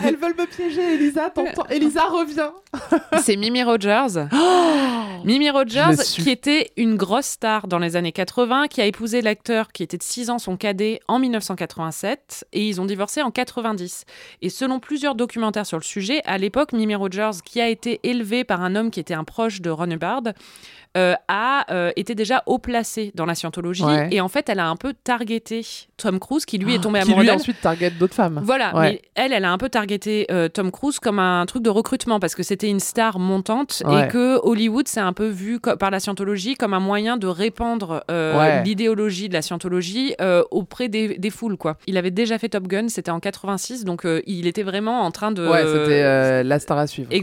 [0.03, 1.31] Elles veulent me piéger, Elisa.
[1.31, 2.51] t'entends Elisa revient.
[3.23, 4.29] C'est Mimi Rogers.
[5.25, 9.21] Mimi Je Rogers, qui était une grosse star dans les années 80, qui a épousé
[9.21, 13.31] l'acteur qui était de 6 ans son cadet en 1987, et ils ont divorcé en
[13.31, 14.05] 90.
[14.43, 18.45] Et selon plusieurs documentaires sur le sujet, à l'époque, Mimi Rogers, qui a été élevée
[18.45, 20.23] par un homme qui était un proche de Ron Hubbard,
[20.97, 24.09] euh, a euh, été déjà haut placé dans la scientologie, Ouais.
[24.11, 25.65] et en fait, elle a un peu targeté
[25.97, 27.37] Tom Cruise, qui lui est tombé Qui amoureux lui d'elle.
[27.37, 28.41] ensuite target d'autres femmes.
[28.43, 28.91] Voilà, Ouais.
[28.93, 32.19] mais elle, elle a un peu targeté euh, Tom Cruise comme un truc de recrutement
[32.21, 34.05] parce que c'était une star montante Ouais.
[34.07, 38.03] et que Hollywood s'est un peu vu par la scientologie comme un moyen de répandre
[38.11, 40.15] euh, l'idéologie de la scientologie
[40.51, 41.57] auprès des, des foules.
[41.57, 41.77] Quoi.
[41.87, 45.33] Il avait déjà fait Top Gun, c'était en 86, donc il était vraiment en train
[45.33, 45.47] de...
[45.47, 47.09] Ouais, c'était la star à suivre.
[47.09, 47.19] quoi.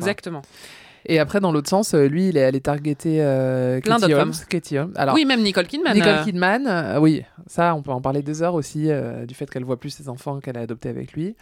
[1.07, 4.21] Et après, dans l'autre sens, euh, lui, il est allé targeter euh, Plein Katie d'autres
[4.21, 4.33] Holmes.
[4.33, 4.45] femmes.
[4.49, 4.93] Katie Holmes.
[4.95, 5.93] Alors, oui, même Nicole Kidman.
[5.93, 9.35] Nicole euh, Kidman, euh, oui, ça, on peut en parler des heures aussi, euh, du
[9.35, 11.35] fait qu'elle voit plus ses enfants qu'elle a adoptés avec lui.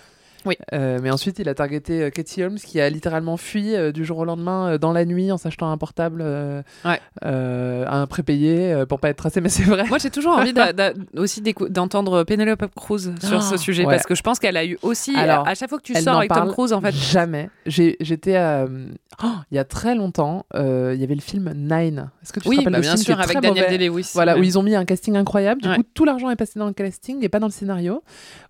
[0.45, 0.55] Oui.
[0.73, 4.05] Euh, mais ensuite, il a targeté euh, Katie Holmes, qui a littéralement fui euh, du
[4.05, 6.21] jour au lendemain euh, dans la nuit en s'achetant un portable
[6.85, 6.99] Ouais.
[7.21, 9.41] à un prépayé pour pas être tracé.
[9.41, 9.85] Mais c'est vrai.
[9.87, 10.53] Moi, j'ai toujours envie
[11.17, 13.93] aussi d'entendre Penelope Cruz sur ce Oh, sujet ouais.
[13.95, 15.15] parce que je pense qu'elle a eu aussi.
[15.15, 16.93] Alors, à chaque fois que tu sors avec Tom Cruise, en fait.
[16.93, 17.49] Jamais.
[17.65, 18.37] J'étais
[19.23, 22.09] oh, il y a très longtemps, il y avait le film Nine.
[22.21, 23.55] Est-ce que tu te Oui, rappelles bah, de bien ce film sûr, qui est avec
[23.55, 24.11] Daniel Day-Lewis.
[24.13, 24.39] Voilà, Ouais.
[24.39, 25.61] où ils ont mis un casting incroyable.
[25.61, 28.01] Du coup, tout l'argent est passé dans le casting et pas dans le scénario.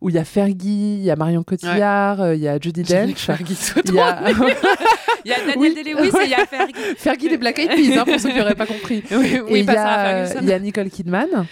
[0.02, 2.84] Où il y a Fergie, il y a Marion Cotillard, euh, il y a Judy
[2.84, 3.18] Dench.
[3.18, 4.22] Fergie Il y a
[5.26, 5.74] Il y a Daniel Oui.
[5.74, 6.74] Day-Lewis et il y a Fergie.
[6.98, 9.04] Fergie des Black Eyed Peas, hein, pour ceux qui n'auraient pas compris.
[9.12, 11.46] Oui, Et oui il y, a, y Nicole Kidman.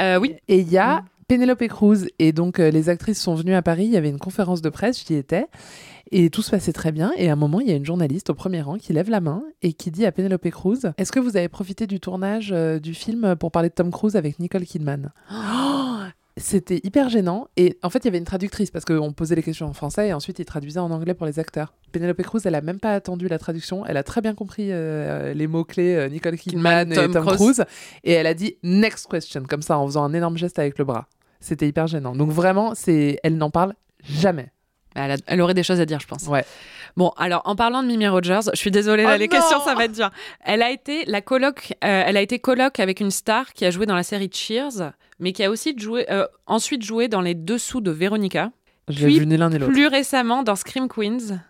[0.00, 0.36] Euh, oui.
[0.48, 2.06] Et il y a Penelope Cruz.
[2.18, 3.84] Et donc, euh, les actrices sont venues à Paris.
[3.84, 5.46] Il y avait une conférence de presse, j'y étais.
[6.10, 7.12] Et tout se passait très bien.
[7.16, 9.20] Et à un moment, il y a une journaliste au premier rang qui lève la
[9.20, 12.78] main et qui dit à Penelope Cruz Est-ce que vous avez profité du tournage euh,
[12.78, 15.10] du film pour parler de Tom Cruise avec Nicole Kidman?
[16.38, 17.48] C'était hyper gênant.
[17.58, 20.08] Et en fait, il y avait une traductrice parce qu'on posait les questions en français
[20.08, 21.74] et ensuite ils traduisaient en anglais pour les acteurs.
[21.92, 23.84] Penelope Cruz, elle a même pas attendu la traduction.
[23.84, 27.36] Elle a très bien compris euh, les mots-clés euh, Nicole Kidman, Kidman, et Tom Tom
[27.36, 27.64] Cruise.
[28.04, 30.84] Et elle a dit next question, comme ça, en faisant un énorme geste avec le
[30.86, 31.06] bras.
[31.40, 32.16] C'était hyper gênant.
[32.16, 34.50] Donc vraiment, c'est, elle n'en parle jamais.
[34.94, 36.26] Elle, a- elle aurait des choses à dire, je pense.
[36.28, 36.44] Ouais.
[36.96, 39.60] Bon, alors en parlant de Mimi Rogers, je suis désolée, là, Oh les non questions,
[39.64, 40.10] ça va être dur.
[40.40, 43.70] Elle a été la coloc, euh, elle a été coloc avec une star qui a
[43.70, 47.34] joué dans la série Cheers, mais qui a aussi joué, euh, ensuite joué dans les
[47.34, 48.50] dessous de Véronica,
[48.88, 49.72] J'ai Puis, vu l'un ni l'autre.
[49.72, 51.40] plus récemment dans Scream Queens.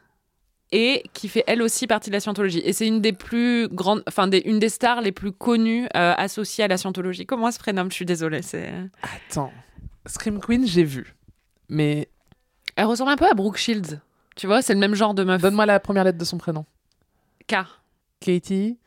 [0.75, 2.63] Et qui fait elle aussi partie de la scientologie.
[2.65, 6.15] Et c'est une des plus grandes, enfin des, une des stars les plus connues euh,
[6.17, 7.27] associées à la scientologie.
[7.27, 7.91] Comment elle se prénomme?
[7.91, 8.41] Je suis désolée.
[8.41, 8.73] C'est.
[9.03, 9.53] Attends.
[10.07, 11.15] Scream Queen, j'ai vu.
[11.69, 12.09] Mais
[12.77, 13.99] Elle ressemble un peu à Brooke Shields.
[14.37, 15.41] Tu vois, c'est le même genre de meuf.
[15.43, 16.65] donne-moi la première lettre de son prénom.
[17.47, 17.57] K.
[18.21, 18.79] Katie.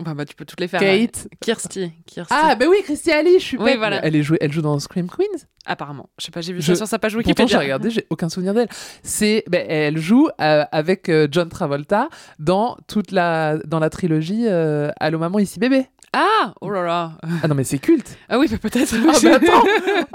[0.00, 0.80] Bah, bah, tu peux toutes les faire.
[0.80, 1.28] Kate.
[1.40, 1.92] Kirsty.
[2.04, 2.34] Kirsty.
[2.36, 4.04] Ah, bah oui, Christy Ali, je suis Oui, voilà.
[4.04, 5.44] Elle, est jouée, elle joue dans Scream Queens.
[5.66, 6.08] Apparemment.
[6.18, 7.58] Je sais pas, j'ai vu Je- ça sur sa page Pourtant, Wikipédia.
[7.58, 8.68] j'ai regardé, j'ai aucun souvenir d'elle.
[9.04, 12.08] C'est, ben, elle joue euh, avec euh, John Travolta
[12.40, 15.86] dans toute la, dans la trilogie euh, Allô maman, ici bébé.
[16.12, 18.16] Ah Oh là là Ah non, mais c'est culte.
[18.28, 18.94] Ah oui, mais peut-être.
[18.96, 19.64] Ah, mais attends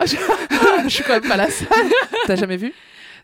[0.05, 0.15] je...
[0.83, 1.67] je suis quand même pas la seule.
[2.25, 2.73] T'as jamais vu?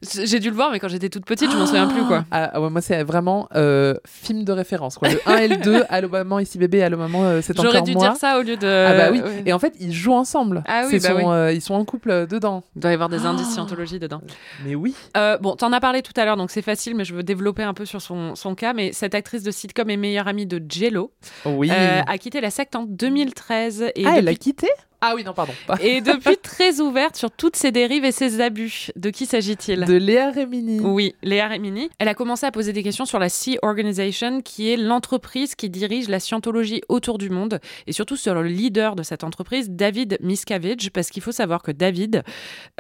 [0.01, 2.23] J'ai dû le voir, mais quand j'étais toute petite, je m'en souviens plus, quoi.
[2.31, 4.97] Ah, ah ouais, moi, c'est vraiment euh, film de référence.
[4.97, 5.09] Quoi.
[5.09, 7.81] Le 1 et le 2, Allô maman, ici bébé, Allô maman, euh, c'est encore J'aurais
[7.81, 8.07] dû moi.
[8.09, 8.67] dire ça au lieu de.
[8.67, 9.19] Ah bah oui.
[9.21, 9.43] ouais.
[9.45, 10.63] Et en fait, ils jouent ensemble.
[10.67, 11.33] Ah oui, C'est bah son, oui.
[11.33, 12.63] euh, ils sont en couple euh, dedans.
[12.75, 13.27] Il doit y avoir des Oh.
[13.27, 14.21] indices scientologie dedans.
[14.65, 14.95] Mais oui.
[15.17, 17.63] Euh, bon, t'en as parlé tout à l'heure, donc c'est facile, mais je veux développer
[17.63, 18.73] un peu sur son, son cas.
[18.73, 21.11] Mais cette actrice de sitcom et meilleure amie de Jello
[21.45, 21.69] Oui.
[21.71, 23.91] euh, a quitté la secte en 2013.
[23.95, 24.67] Et ah, elle depuis- a quitté
[25.01, 25.53] Ah oui, non, pardon.
[25.81, 28.89] Et depuis très ouverte sur toutes ses dérives et ses abus.
[28.95, 29.85] De qui s'agit-il?
[29.85, 30.79] De Léa Remini.
[30.81, 31.89] Oui, Léa Remini.
[31.99, 35.69] Elle a commencé à poser des questions sur la Sea Organization, qui est l'entreprise qui
[35.69, 40.17] dirige la scientologie autour du monde, et surtout sur le leader de cette entreprise, David
[40.21, 42.23] Miscavige, parce qu'il faut savoir que David,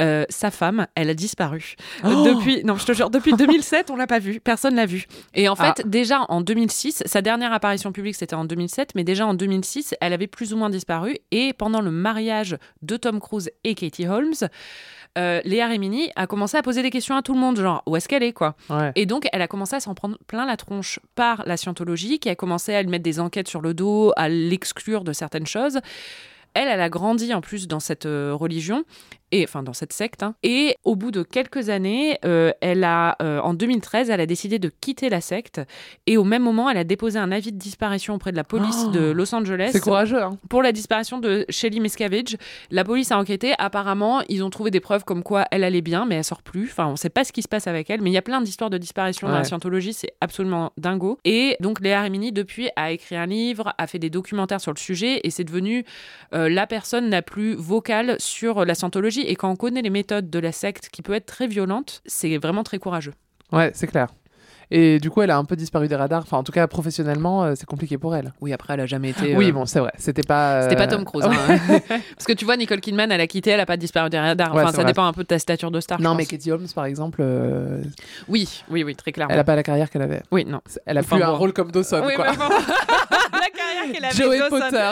[0.01, 1.75] euh, sa femme, elle a disparu.
[2.03, 4.39] Oh depuis, non, je te jure, depuis 2007, on l'a pas vue.
[4.39, 5.05] Personne l'a vue.
[5.33, 5.83] Et en fait, Ah.
[5.85, 10.13] déjà en 2006, sa dernière apparition publique, c'était en 2007, mais déjà en 2006, elle
[10.13, 11.15] avait plus ou moins disparu.
[11.31, 14.33] Et pendant le mariage de Tom Cruise et Katie Holmes,
[15.17, 17.95] euh, Léa Remini a commencé à poser des questions à tout le monde, genre où
[17.95, 18.55] est-ce qu'elle est, quoi.
[18.69, 18.91] Ouais.
[18.95, 22.29] Et donc, elle a commencé à s'en prendre plein la tronche par la scientologie, qui
[22.29, 25.79] a commencé à lui mettre des enquêtes sur le dos, à l'exclure de certaines choses.
[26.55, 28.83] Elle, elle a grandi en plus dans cette euh, religion,
[29.31, 30.23] et enfin dans cette secte.
[30.23, 30.35] hein.
[30.43, 34.59] Et au bout de quelques années, euh, elle a, euh, en 2013, elle a décidé
[34.59, 35.61] de quitter la secte.
[36.07, 38.85] Et au même moment, elle a déposé un avis de disparition auprès de la police
[38.87, 40.37] Oh, de Los Angeles C'est courageux, hein.
[40.49, 42.37] pour la disparition de Shelly Miscavige.
[42.71, 43.53] La police a enquêté.
[43.57, 46.65] Apparemment, ils ont trouvé des preuves comme quoi elle allait bien, mais elle sort plus.
[46.71, 48.01] Enfin, on sait pas ce qui se passe avec elle.
[48.01, 49.93] Mais il y a plein d'histoires de disparition dans la scientologie.
[49.93, 51.17] C'est absolument dingo.
[51.25, 54.79] Et donc, Léa Remini, depuis, a écrit un livre, a fait des documentaires sur le
[54.79, 55.83] sujet et c'est devenu
[56.33, 59.18] euh, la personne la plus vocale sur la scientologie.
[59.27, 62.37] Et quand on connaît les méthodes de la secte, qui peut être très violente, c'est
[62.37, 63.13] vraiment très courageux.
[63.51, 64.07] Ouais, c'est clair.
[64.71, 66.21] Et du coup, elle a un peu disparu des radars.
[66.21, 68.33] Enfin, en tout cas, professionnellement, euh, c'est compliqué pour elle.
[68.39, 69.35] Oui, après, elle a jamais été.
[69.35, 69.91] Oui, euh, bon, c'est vrai.
[69.97, 70.61] C'était pas.
[70.61, 71.25] C'était pas euh, Tom Cruise.
[71.25, 71.57] hein.
[71.89, 74.53] Parce que tu vois, Nicole Kidman, elle a quitté, elle a pas disparu des radars.
[74.53, 74.85] Enfin, ça vrai.
[74.85, 75.97] dépend un peu de ta stature de star.
[75.97, 76.27] je Non, mais.
[76.27, 77.81] Katie Holmes, par exemple, euh,
[78.27, 79.33] Oui, oui, oui, très clairement.
[79.33, 80.21] elle a pas la carrière qu'elle avait.
[80.31, 80.61] Oui, non.
[80.85, 82.27] Elle a Enfin, plus un rôle comme Dawson, Oui, quoi.
[82.29, 82.43] mais bon.
[83.33, 84.15] la carrière qu'elle avait.
[84.15, 84.39] Joey.
[84.49, 84.91] Potter.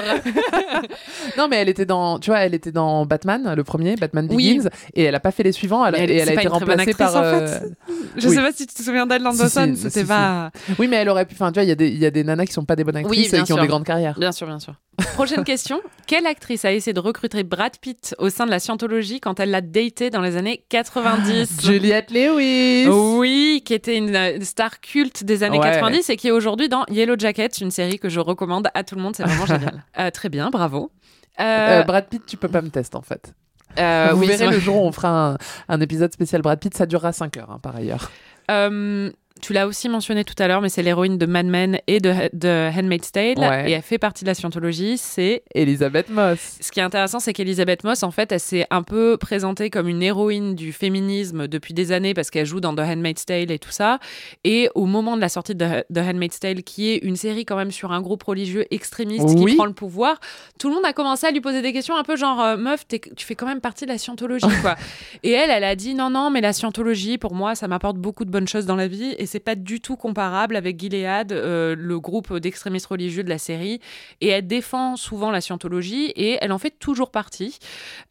[1.38, 4.58] non, mais elle était dans, tu vois, elle était dans Batman, le premier, Batman Oui.
[4.58, 6.42] Begins, et elle a pas fait les suivants, elle- Mais elle- et elle c'est a
[6.42, 7.16] été remplacée actrice, par.
[7.16, 7.72] en euh, fait.
[8.18, 8.36] Je oui.
[8.36, 9.74] sais pas si tu te souviens d'elle Dawson.
[9.76, 10.52] si, C'était si, pas.
[10.80, 11.34] Oui, mais elle aurait pu.
[11.36, 12.84] Enfin, tu vois, il y, a des- y a des nanas qui sont pas des
[12.84, 14.18] bonnes actrices et qui ont des grandes carrières.
[14.20, 14.74] Bien sûr, bien sûr.
[15.14, 15.80] Prochaine question.
[16.08, 19.52] Quelle actrice a essayé de recruter Brad Pitt au sein de la scientologie quand elle
[19.52, 22.88] l'a daté dans les années 90 Juliette Lewis.
[22.90, 25.72] Oui, qui était une euh, star culte des années Ouais.
[25.72, 28.95] 90 et qui est aujourd'hui dans Yellow Jacket, une série que je recommande à tout
[28.95, 29.15] le monde.
[29.15, 29.84] C'est vraiment génial.
[29.99, 30.91] Euh, très bien, bravo.
[31.39, 33.34] Euh, Euh, Brad Pitt, tu peux pas me tester en fait.
[33.80, 35.38] euh, Vous oui, verrez le jour où on fera un,
[35.69, 38.11] un épisode spécial Brad Pitt, ça durera 5 heures hein, par ailleurs.
[38.49, 39.11] Euh,
[39.42, 42.14] tu l'as aussi mentionné tout à l'heure, mais c'est l'héroïne de Mad Men et de,
[42.34, 43.38] de Handmaid's Tale.
[43.38, 43.70] Ouais.
[43.70, 44.98] Et elle fait partie de la scientologie.
[44.98, 46.58] C'est Elisabeth Moss.
[46.62, 49.88] Ce qui est intéressant, c'est qu'Elisabeth Moss, en fait, elle s'est un peu présentée comme
[49.88, 53.60] une héroïne du féminisme depuis des années parce qu'elle joue dans The Handmaid's Tale et
[53.60, 54.00] tout ça.
[54.44, 57.56] Et au moment de la sortie de The Handmaid's Tale, qui est une série quand
[57.58, 59.52] même sur un groupe religieux extrémiste Oui.
[59.52, 60.20] qui prend le pouvoir,
[60.60, 62.86] tout le monde a commencé à lui poser des questions un peu genre euh, meuf,
[62.88, 64.76] tu fais quand même partie de la scientologie, quoi.
[65.24, 68.26] et elle, elle a dit non, non, mais la scientologie, pour moi, ça m'apporte beaucoup
[68.26, 71.75] de bonnes choses dans la vie et c'est pas du tout comparable avec Gilead, euh,
[71.78, 73.80] le groupe d'extrémistes religieux de la série.
[74.21, 77.59] Et elle défend souvent la scientologie et elle en fait toujours partie.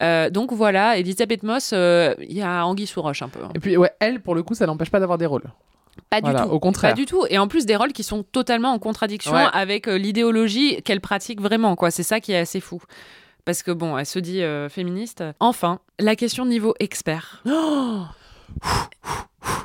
[0.02, 3.40] Euh, donc voilà, Elisabeth Moss, euh, il y a Anguille sous roche un peu.
[3.42, 3.50] hein.
[3.54, 5.44] Et puis, ouais, elle, pour le coup, ça n'empêche pas d'avoir des rôles.
[6.10, 6.52] Pas du Voilà, tout.
[6.52, 6.90] au contraire.
[6.92, 7.24] Pas du tout.
[7.30, 9.46] Et en plus, des rôles qui sont totalement en contradiction Ouais.
[9.52, 11.74] avec euh, l'idéologie qu'elle pratique vraiment.
[11.74, 11.90] quoi.
[11.90, 12.82] C'est ça qui est assez fou.
[13.46, 15.24] Parce que bon, elle se dit euh, féministe.
[15.40, 17.42] Enfin, la question niveau expert.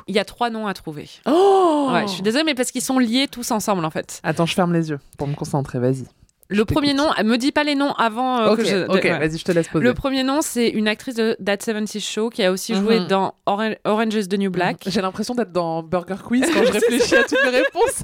[0.08, 1.08] Il y a trois noms à trouver.
[1.26, 4.20] Oh Ouais, je suis désolée, mais parce qu'ils sont liés tous ensemble en fait.
[4.22, 6.04] Attends, je ferme les yeux pour me concentrer, vas-y.
[6.48, 8.84] Le premier nom, me dis pas les noms avant euh, que je.
[8.86, 9.18] ok, ouais.
[9.18, 9.84] vas-y, je te laisse poser.
[9.84, 13.06] Le premier nom, c'est une actrice de That 70 Show qui a aussi joué Mhm.
[13.06, 14.82] dans Oran- Orange is the New Black.
[14.86, 18.02] J'ai l'impression d'être dans Burger Quiz quand je réfléchis à toutes les réponses.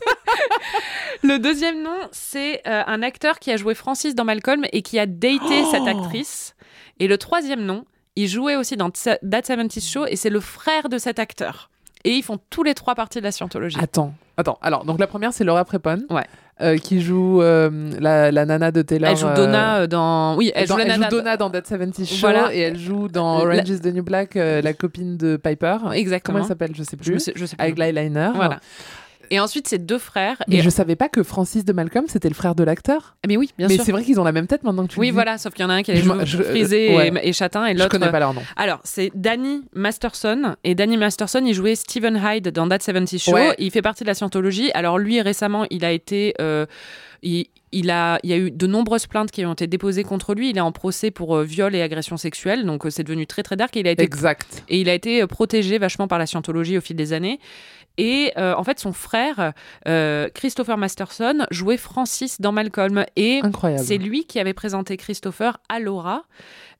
[1.22, 4.99] Le deuxième nom, c'est euh, un acteur qui a joué Francis dans Malcolm et qui
[4.99, 6.55] a daté Oh cette actrice.
[7.01, 7.85] Et le troisième nom,
[8.23, 11.71] il jouait aussi dans That 70 Show et c'est le frère de cet acteur.
[12.05, 13.77] Et ils font tous les trois partie de la scientologie.
[13.81, 14.59] Attends, attends.
[14.62, 16.05] Alors, donc la première, c'est Laura Prepon.
[16.11, 16.25] Ouais.
[16.61, 19.11] euh, qui joue euh, la, la nana de Taylor.
[19.11, 20.37] Elle joue euh, Donna euh, dans.
[20.37, 21.09] Oui, elle dans- joue la nana.
[21.09, 22.55] Donna dans That 70 Show Voilà.
[22.55, 25.77] et elle joue dans La- Orange is the New Black, la copine de Piper.
[25.93, 26.35] Exactement.
[26.35, 27.62] Comment elle s'appelle Je sais Je, sais- je sais plus.
[27.64, 28.31] Avec l'eyeliner.
[28.35, 28.61] Voilà.
[29.31, 30.37] Et ensuite, c'est deux frères.
[30.49, 30.62] Mais et...
[30.62, 33.16] je savais pas que Francis de Malcolm, c'était le frère de l'acteur.
[33.26, 33.85] Mais oui, bien Mais sûr.
[33.85, 35.12] c'est vrai qu'ils ont la même tête maintenant que tu le Oui, dis.
[35.12, 37.12] voilà, sauf qu'il y en a un qui est Je je- ouais.
[37.22, 37.91] et, et châtain et Je l'autre.
[37.91, 38.43] connais pas leur nom.
[38.57, 40.57] Alors, c'est Danny Masterson.
[40.64, 43.33] Et Danny Masterson, il jouait Stephen Hyde dans That 70 Show.
[43.33, 43.55] Ouais.
[43.59, 44.70] Il fait partie de la scientologie.
[44.72, 46.35] Alors, lui, récemment, il a été.
[46.41, 46.66] euh,
[47.22, 50.35] il, il a, il y a eu de nombreuses plaintes qui ont été déposées contre
[50.35, 50.49] lui.
[50.51, 52.64] Il est en procès pour euh, viol et agression sexuelle.
[52.64, 53.76] Donc, euh, c'est devenu très, très dark.
[53.76, 54.62] Et il a été, Exact.
[54.70, 57.39] et il a été euh, protégé vachement par la scientologie au fil des années.
[57.99, 59.53] Et euh, en fait, son frère,
[59.86, 63.05] euh, Christopher Masterson, jouait Francis dans Malcolm.
[63.16, 63.40] Et
[63.78, 66.22] c'est lui qui avait présenté Christopher à Laura.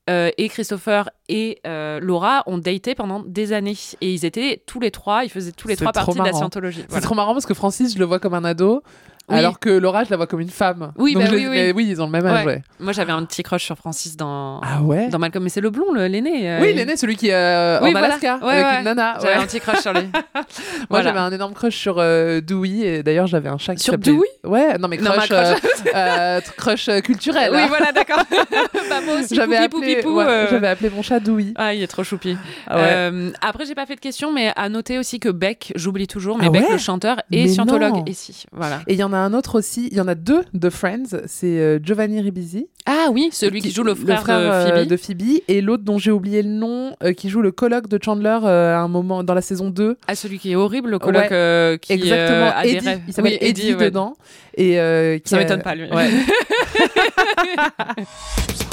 [0.09, 3.75] Euh, et Christopher et euh, Laura ont daté pendant des années.
[4.01, 6.31] Et ils étaient tous les trois, ils faisaient tous les trois trop partie de la
[6.31, 6.37] marrant.
[6.39, 6.79] scientologie.
[6.81, 7.05] C'est Voilà.
[7.05, 8.81] trop marrant parce que Francis, je le vois comme un ado.
[9.29, 9.37] Oui.
[9.37, 10.91] Alors que Laura, je la vois comme une femme.
[10.97, 11.55] Oui, Donc bah je oui, les- oui.
[11.57, 12.53] mais oui, ils ont le même âge, Ouais.
[12.55, 12.61] ouais.
[12.79, 14.59] Moi, j'avais un petit crush sur Francis dans.
[14.61, 16.49] Ah ouais Dans Malcolm, mais c'est le blond, le- l'aîné.
[16.49, 18.07] euh, Oui, l'aîné, celui qui est euh, Oui, en voilà.
[18.07, 18.77] Alaska Ouais, avec ouais.
[18.79, 19.13] une nana.
[19.21, 19.43] J'avais ouais.
[19.43, 20.01] un petit crush sur lui.
[20.33, 20.43] Moi,
[20.89, 21.03] Voilà.
[21.09, 24.27] j'avais un énorme crush sur euh, Dewey et d'ailleurs, j'avais un chat qui Sur Dewey
[24.43, 25.57] Ouais, non mais Non, crush, ma crush.
[25.85, 27.51] euh, euh, crush euh, culturel.
[27.53, 27.65] Oui, hein.
[27.67, 28.23] voilà, d'accord.
[28.31, 30.47] bah, moi aussi, J'avais appelé, Poupi, Pou, ouais, euh.
[30.49, 31.53] j'avais appelé mon chat Dewey.
[31.55, 32.37] Ah, il est trop choupi.
[32.67, 33.09] Ah
[33.41, 36.45] après, j'ai pas fait de questions, mais à noter aussi que Beck, j'oublie toujours, mais
[36.47, 38.05] Ah Beck, le chanteur, est scientologue non.
[38.05, 38.45] ici.
[38.51, 38.79] Voilà.
[38.87, 41.03] Et il y en a un autre aussi, il y en a deux de Friends,
[41.25, 42.67] c'est euh, Giovanni Ribisi.
[42.85, 45.41] Ah oui, celui qui joue le frère, euh, de Phoebe.
[45.47, 48.75] et l'autre dont j'ai oublié le nom, euh, qui joue le colloque de Chandler euh,
[48.75, 49.97] à un moment dans la saison 2.
[50.07, 52.87] Ah, celui qui est horrible, le coloc Ouais, euh, qui Exactement, euh, a des Eddie.
[52.87, 53.01] rêves.
[53.07, 53.85] Il s'appelle Oui, Eddie, ouais.
[53.85, 54.15] dedans.
[54.55, 55.89] Et, euh, qui Ça a- m'étonne pas, lui.
[55.91, 56.09] Ouais.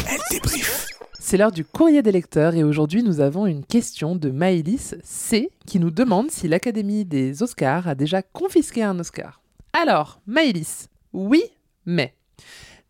[0.09, 0.87] Elle débrief.
[1.19, 5.51] C'est l'heure du courrier des lecteurs et aujourd'hui nous avons une question de Maëlys C
[5.67, 9.41] qui nous demande si l'Académie des Oscars a déjà confisqué un Oscar.
[9.83, 11.43] Alors, Maëlys, oui,
[11.85, 12.15] mais.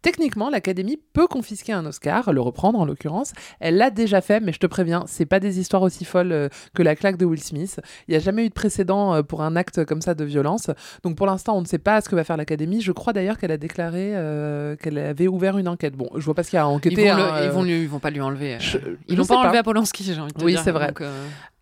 [0.03, 3.33] Techniquement, l'Académie peut confisquer un Oscar, le reprendre en l'occurrence.
[3.59, 6.49] Elle l'a déjà fait, mais je te préviens, c'est pas des histoires aussi folles euh,
[6.75, 7.81] que la claque de Will Smith.
[8.07, 10.71] Il n'y a jamais eu de précédent euh, pour un acte comme ça de violence.
[11.03, 12.83] Donc pour l'instant, on ne sait pas ce que va faire l'Académie.
[12.83, 15.97] Je crois d'ailleurs qu'elle a déclaré euh, qu'elle avait ouvert une enquête.
[15.97, 17.11] Bon, je vois pas ce qu'il y a à Ils enquêter.
[17.11, 18.55] vont, le- hein, ils, euh, vont lui- ils vont pas lui enlever.
[18.55, 18.79] euh, je-
[19.09, 19.59] ils l'ont sais pas enlevé pas.
[19.61, 20.89] à Polanski, j'ai envie de te Oui, c'est vrai.
[20.89, 21.03] donc,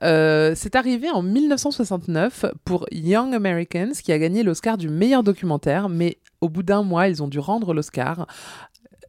[0.04, 5.88] euh, c'est arrivé en 1969 pour Young Americans qui a gagné l'Oscar du meilleur documentaire,
[5.88, 8.26] mais au bout d'un mois, ils ont dû rendre l'Oscar.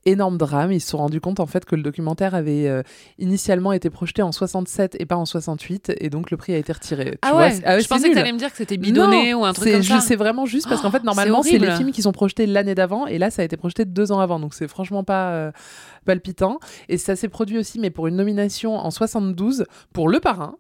[0.08, 2.84] Énorme drame, ils se sont rendus compte en fait que le documentaire avait euh,
[3.18, 6.72] initialement été projeté en 67 et pas en 68 et donc le prix a été
[6.72, 7.06] retiré.
[7.14, 8.16] Tu Ah vois, ouais, ah je pensais que nul.
[8.16, 10.02] t'allais me dire que c'était bidonné Non, ou un truc comme ça.
[10.02, 12.76] C'est vraiment juste parce qu'en fait Oh, normalement c'est les films qui sont projetés l'année
[12.76, 15.52] d'avant et là ça a été projeté deux ans avant donc c'est franchement pas euh,
[16.06, 16.60] palpitant.
[16.90, 20.56] Et ça s'est produit aussi mais pour une nomination en 72 pour Le Parrain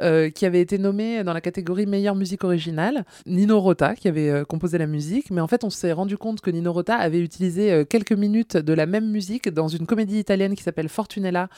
[0.00, 3.04] euh, qui avait été nommé dans la catégorie meilleure musique originale.
[3.26, 5.30] Nino Rota qui avait euh, composé la musique.
[5.30, 8.56] Mais en fait on s'est rendu compte que Nino Rota avait utilisé euh, quelques minutes
[8.56, 11.48] de la même musique dans une comédie italienne qui s'appelle Fortunella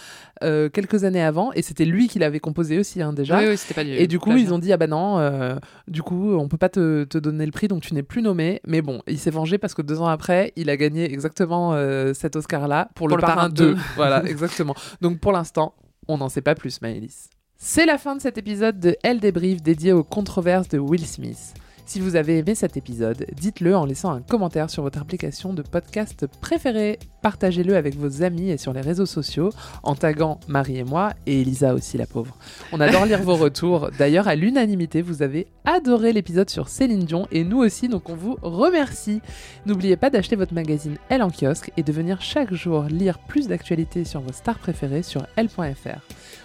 [0.40, 1.52] quelques années avant.
[1.52, 3.38] Et c'était lui qui l'avait composé aussi hein, déjà.
[3.38, 4.46] Oui, oui, c'était pas du et du coup, plagiat.
[4.46, 7.52] ils ont dit ah bah non, du coup, on peut pas te, te donner le
[7.52, 8.60] prix, donc tu n'es plus nommé.
[8.66, 11.74] Mais bon, il s'est vengé parce que deux ans après, il a gagné exactement
[12.14, 13.76] cet Oscar-là pour, le, Parrain 2.
[13.96, 14.74] voilà, exactement.
[15.00, 15.74] Donc pour l'instant,
[16.08, 17.30] on n'en sait pas plus, Maëlys.
[17.56, 21.54] C'est la fin de cet épisode de Elle débrief dédié aux controverses de Will Smith.
[21.84, 25.62] Si vous avez aimé cet épisode, dites-le en laissant un commentaire sur votre application de
[25.62, 26.98] podcast préférée.
[27.22, 29.50] Partagez-le avec vos amis et sur les réseaux sociaux
[29.82, 32.36] en taguant Marie et moi et Elisa aussi la pauvre.
[32.72, 33.90] On adore lire vos retours.
[33.98, 38.16] D'ailleurs, à l'unanimité, vous avez adoré l'épisode sur Céline Dion et nous aussi, donc on
[38.16, 39.20] vous remercie.
[39.66, 43.48] N'oubliez pas d'acheter votre magazine Elle en kiosque et de venir chaque jour lire plus
[43.48, 46.00] d'actualités sur vos stars préférées sur Elle.fr.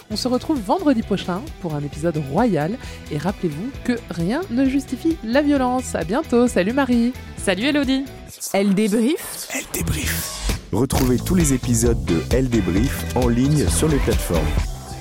[0.09, 2.77] On se retrouve vendredi prochain pour un épisode royal
[3.11, 5.95] et rappelez-vous que rien ne justifie la violence.
[5.95, 7.11] À bientôt, salut Marie.
[7.35, 8.05] Salut Elodie.
[8.53, 9.49] Elle débrief.
[9.53, 10.63] Elle débrief.
[10.71, 14.45] Retrouvez tous les épisodes de Elle débrief en ligne sur les plateformes.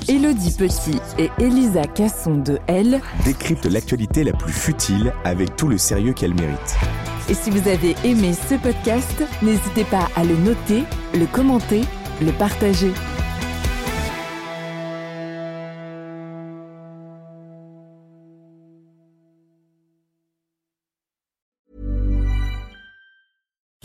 [0.09, 3.01] Elodie Petit et Elisa Casson de Elle.
[3.25, 6.77] Décrypte l'actualité la plus futile avec tout le sérieux qu'elle mérite.
[7.29, 10.85] Et si vous avez aimé ce podcast, n'hésitez pas à le noter,
[11.15, 11.83] le commenter,
[12.23, 12.93] le partager.